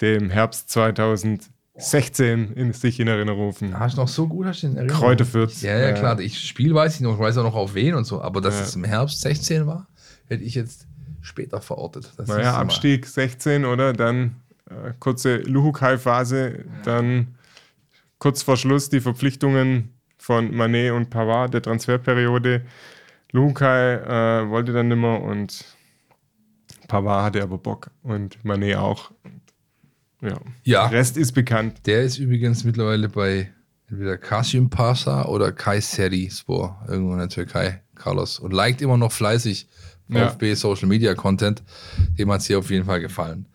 [0.00, 3.78] dem Herbst 2016 in sich in Erinnerung rufen.
[3.78, 5.00] Hast du noch so gut hast du in Erinnerung?
[5.00, 5.62] Kräuter Fürth.
[5.62, 6.18] Ja, ja, klar.
[6.20, 8.56] Ich Spiel weiß ich noch, ich weiß auch noch auf wen und so, aber dass
[8.56, 8.62] ja.
[8.62, 9.86] es im Herbst 16 war,
[10.28, 10.86] hätte ich jetzt
[11.20, 12.12] später verortet.
[12.16, 13.92] Das naja, Abstieg 16, oder?
[13.92, 14.36] Dann
[14.68, 17.28] äh, kurze Luhukai-Phase, dann
[18.22, 22.62] kurz vor Schluss die Verpflichtungen von Manet und Pavard der Transferperiode.
[23.32, 25.64] Lukai äh, wollte dann nimmer und
[26.86, 29.10] Pavard hatte aber Bock und Manet auch.
[30.20, 30.38] Ja.
[30.62, 30.88] ja.
[30.88, 31.80] Der Rest ist bekannt.
[31.86, 33.50] Der ist übrigens mittlerweile bei
[33.88, 38.38] entweder Kasim Pasha oder Kayseri Spor, irgendwo in der Türkei, Carlos.
[38.38, 39.66] Und liked immer noch fleißig
[40.08, 40.54] VfB ja.
[40.54, 41.64] Social Media Content.
[42.16, 43.48] Dem hat es hier auf jeden Fall gefallen.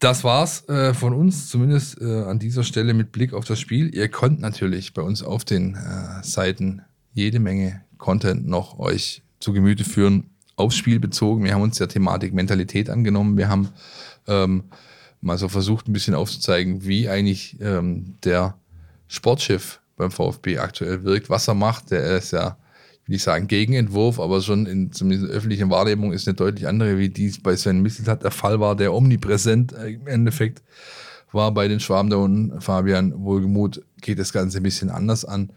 [0.00, 3.94] Das war's äh, von uns, zumindest äh, an dieser Stelle mit Blick auf das Spiel.
[3.94, 6.80] Ihr könnt natürlich bei uns auf den äh, Seiten
[7.12, 11.44] jede Menge Content noch euch zu Gemüte führen, aufs Spiel bezogen.
[11.44, 13.36] Wir haben uns der Thematik Mentalität angenommen.
[13.36, 13.68] Wir haben
[14.26, 14.64] ähm,
[15.20, 18.54] mal so versucht, ein bisschen aufzuzeigen, wie eigentlich ähm, der
[19.06, 21.90] Sportchef beim VfB aktuell wirkt, was er macht.
[21.90, 22.56] Der ist ja
[23.10, 26.96] will ich sagen, Gegenentwurf, aber schon in zumindest in öffentlichen Wahrnehmung ist eine deutlich andere,
[26.96, 30.62] wie dies bei Sven Misseltat der Fall war, der omnipräsent äh, im Endeffekt
[31.32, 32.60] war bei den Schwaben da unten.
[32.60, 35.50] Fabian, wohlgemut, geht das Ganze ein bisschen anders an.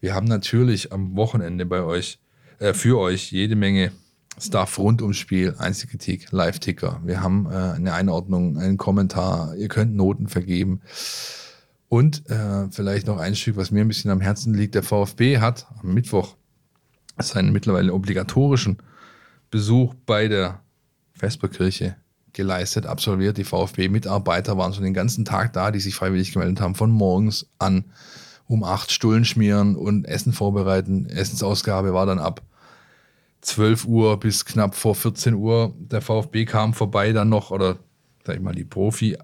[0.00, 2.18] Wir haben natürlich am Wochenende bei euch,
[2.58, 3.92] äh, für euch jede Menge
[4.38, 7.00] Stuff rund ums Spiel, Einzelkritik, Live-Ticker.
[7.04, 9.54] Wir haben äh, eine Einordnung, einen Kommentar.
[9.56, 10.82] Ihr könnt Noten vergeben.
[11.88, 14.74] Und äh, vielleicht noch ein Stück, was mir ein bisschen am Herzen liegt.
[14.74, 16.36] Der VfB hat am Mittwoch
[17.22, 18.78] seinen mittlerweile obligatorischen
[19.50, 20.60] Besuch bei der
[21.12, 21.96] Vesperkirche
[22.32, 23.36] geleistet, absolviert.
[23.38, 27.50] Die VfB-Mitarbeiter waren schon den ganzen Tag da, die sich freiwillig gemeldet haben, von morgens
[27.58, 27.84] an
[28.46, 31.06] um acht Stullen schmieren und Essen vorbereiten.
[31.06, 32.42] Essensausgabe war dann ab
[33.42, 35.74] 12 Uhr bis knapp vor 14 Uhr.
[35.78, 37.78] Der VfB kam vorbei dann noch, oder
[38.24, 39.16] sag ich mal, die Profi-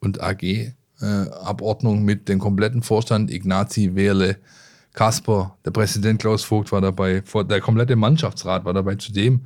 [0.00, 4.36] und AG-Abordnung äh, mit dem kompletten Vorstand, Ignazi, Wehrle,
[4.96, 8.96] Kasper, der Präsident Klaus Vogt war dabei, der komplette Mannschaftsrat war dabei.
[8.96, 9.42] Zudem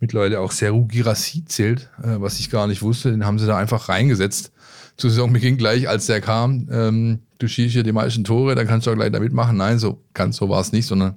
[0.00, 3.10] mittlerweile auch Seru Girassi zählt, äh, was ich gar nicht wusste.
[3.10, 4.52] Den haben sie da einfach reingesetzt.
[4.96, 8.86] Zu Saisonbeginn gleich, als der kam, ähm, du schießt hier die meisten Tore, dann kannst
[8.86, 9.58] du auch gleich da mitmachen.
[9.58, 11.16] Nein, so ganz so war es nicht, sondern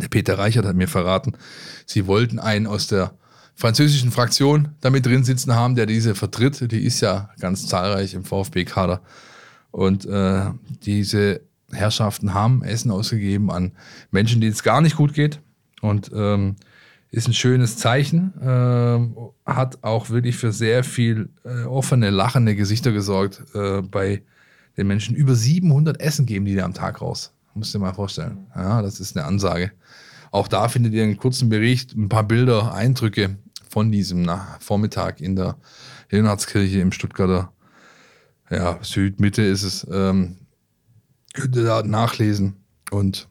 [0.00, 1.34] der Peter Reichert hat mir verraten,
[1.84, 3.12] sie wollten einen aus der
[3.54, 6.72] französischen Fraktion damit drin sitzen haben, der diese vertritt.
[6.72, 9.02] Die ist ja ganz zahlreich im VfB-Kader.
[9.70, 10.46] Und äh,
[10.84, 13.72] diese Herrschaften haben Essen ausgegeben an
[14.10, 15.40] Menschen, denen es gar nicht gut geht.
[15.80, 16.56] Und ähm,
[17.10, 18.32] ist ein schönes Zeichen.
[18.40, 24.22] Äh, hat auch wirklich für sehr viel äh, offene, lachende Gesichter gesorgt äh, bei
[24.76, 25.14] den Menschen.
[25.14, 27.32] Über 700 Essen geben die da am Tag raus.
[27.54, 28.46] Musst du dir mal vorstellen.
[28.54, 29.72] Ja, das ist eine Ansage.
[30.30, 33.38] Auch da findet ihr einen kurzen Bericht, ein paar Bilder, Eindrücke
[33.70, 35.56] von diesem Vormittag in der
[36.10, 37.52] Leonhardskirche im Stuttgarter
[38.50, 39.86] ja, Südmitte ist es.
[39.90, 40.36] Ähm,
[41.34, 42.56] könnt ihr da nachlesen.
[42.90, 43.28] Und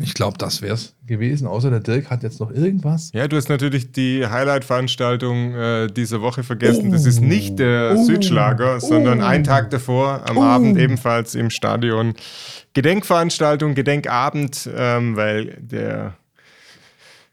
[0.00, 1.46] ich glaube, das wäre es gewesen.
[1.46, 3.10] Außer der Dirk hat jetzt noch irgendwas.
[3.12, 6.88] Ja, du hast natürlich die Highlight-Veranstaltung äh, dieser Woche vergessen.
[6.88, 6.92] Oh.
[6.92, 8.04] Das ist nicht der oh.
[8.04, 9.24] Südschlager, sondern oh.
[9.24, 12.14] ein Tag davor am Abend ebenfalls im Stadion.
[12.74, 16.14] Gedenkveranstaltung, Gedenkabend, ähm, weil der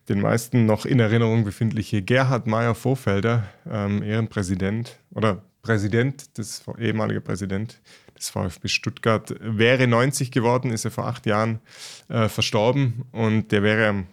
[0.09, 7.21] den meisten noch in Erinnerung befindliche Gerhard Meyer Vorfelder, ähm, Ehrenpräsident oder Präsident, das ehemalige
[7.21, 7.79] Präsident
[8.19, 11.59] des VfB Stuttgart, wäre 90 geworden, ist er vor acht Jahren
[12.07, 14.05] äh, verstorben und der wäre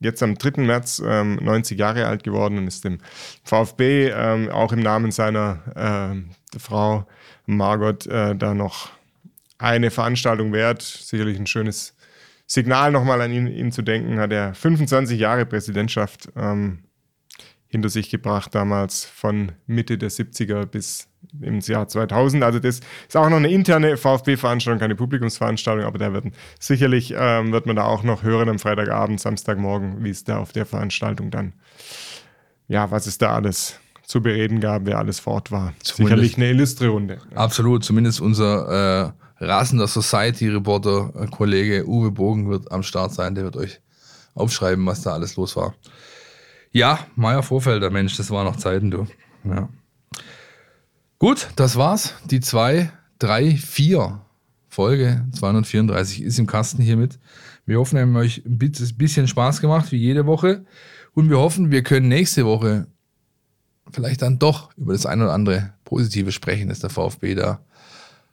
[0.00, 0.62] jetzt am 3.
[0.62, 2.98] März ähm, 90 Jahre alt geworden und ist dem
[3.44, 6.14] VfB ähm, auch im Namen seiner
[6.54, 7.06] äh, Frau
[7.46, 8.90] Margot äh, da noch
[9.58, 10.82] eine Veranstaltung wert.
[10.82, 11.94] Sicherlich ein schönes
[12.46, 14.18] Signal nochmal an ihn, ihn, zu denken.
[14.18, 16.84] Hat er 25 Jahre Präsidentschaft ähm,
[17.68, 21.08] hinter sich gebracht, damals von Mitte der 70er bis
[21.40, 22.42] ins Jahr 2000.
[22.42, 26.26] Also das ist auch noch eine interne VfB-Veranstaltung, keine Publikumsveranstaltung, aber da wird
[26.58, 30.52] sicherlich ähm, wird man da auch noch hören am Freitagabend, Samstagmorgen, wie es da auf
[30.52, 31.52] der Veranstaltung dann,
[32.68, 35.72] ja, was es da alles zu bereden gab, wer alles fort war.
[35.82, 37.18] Zumindest, sicherlich eine illustre Runde.
[37.34, 43.44] Absolut, zumindest unser äh, rasender Society-Reporter, äh, Kollege Uwe Bogen wird am Start sein, der
[43.44, 43.80] wird euch
[44.34, 45.74] aufschreiben, was da alles los war.
[46.72, 49.06] Ja, Meier Vorfelder, Mensch, das waren noch Zeiten, du.
[49.44, 49.68] Ja.
[51.22, 52.14] Gut, das war's.
[52.24, 54.20] Die 2, 3, 4
[54.66, 57.20] Folge 234 ist im Kasten hiermit.
[57.64, 60.64] Wir hoffen, wir haben euch ein bisschen Spaß gemacht, wie jede Woche.
[61.14, 62.88] Und wir hoffen, wir können nächste Woche
[63.92, 67.60] vielleicht dann doch über das ein oder andere Positive sprechen, das der VfB da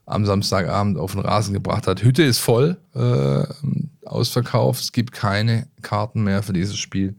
[0.07, 2.01] am Samstagabend auf den Rasen gebracht hat.
[2.01, 3.43] Hütte ist voll, äh,
[4.03, 4.81] ausverkauft.
[4.81, 7.13] Es gibt keine Karten mehr für dieses Spiel.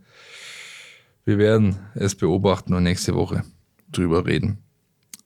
[1.24, 3.44] Wir werden es beobachten und nächste Woche
[3.92, 4.58] drüber reden.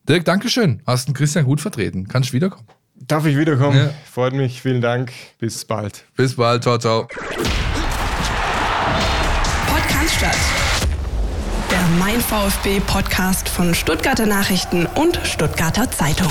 [0.08, 0.82] Dirk, Dankeschön.
[0.86, 2.08] Hast den Christian gut vertreten.
[2.08, 2.68] Kannst du wiederkommen?
[2.94, 3.76] Darf ich wiederkommen?
[3.76, 3.90] Ja.
[4.10, 4.60] Freut mich.
[4.62, 5.12] Vielen Dank.
[5.38, 6.04] Bis bald.
[6.16, 6.62] Bis bald.
[6.62, 7.08] Ciao, ciao.
[9.66, 10.36] Podcast statt.
[11.70, 16.30] Der Mein VfB Podcast von Stuttgarter Nachrichten und Stuttgarter Zeitung.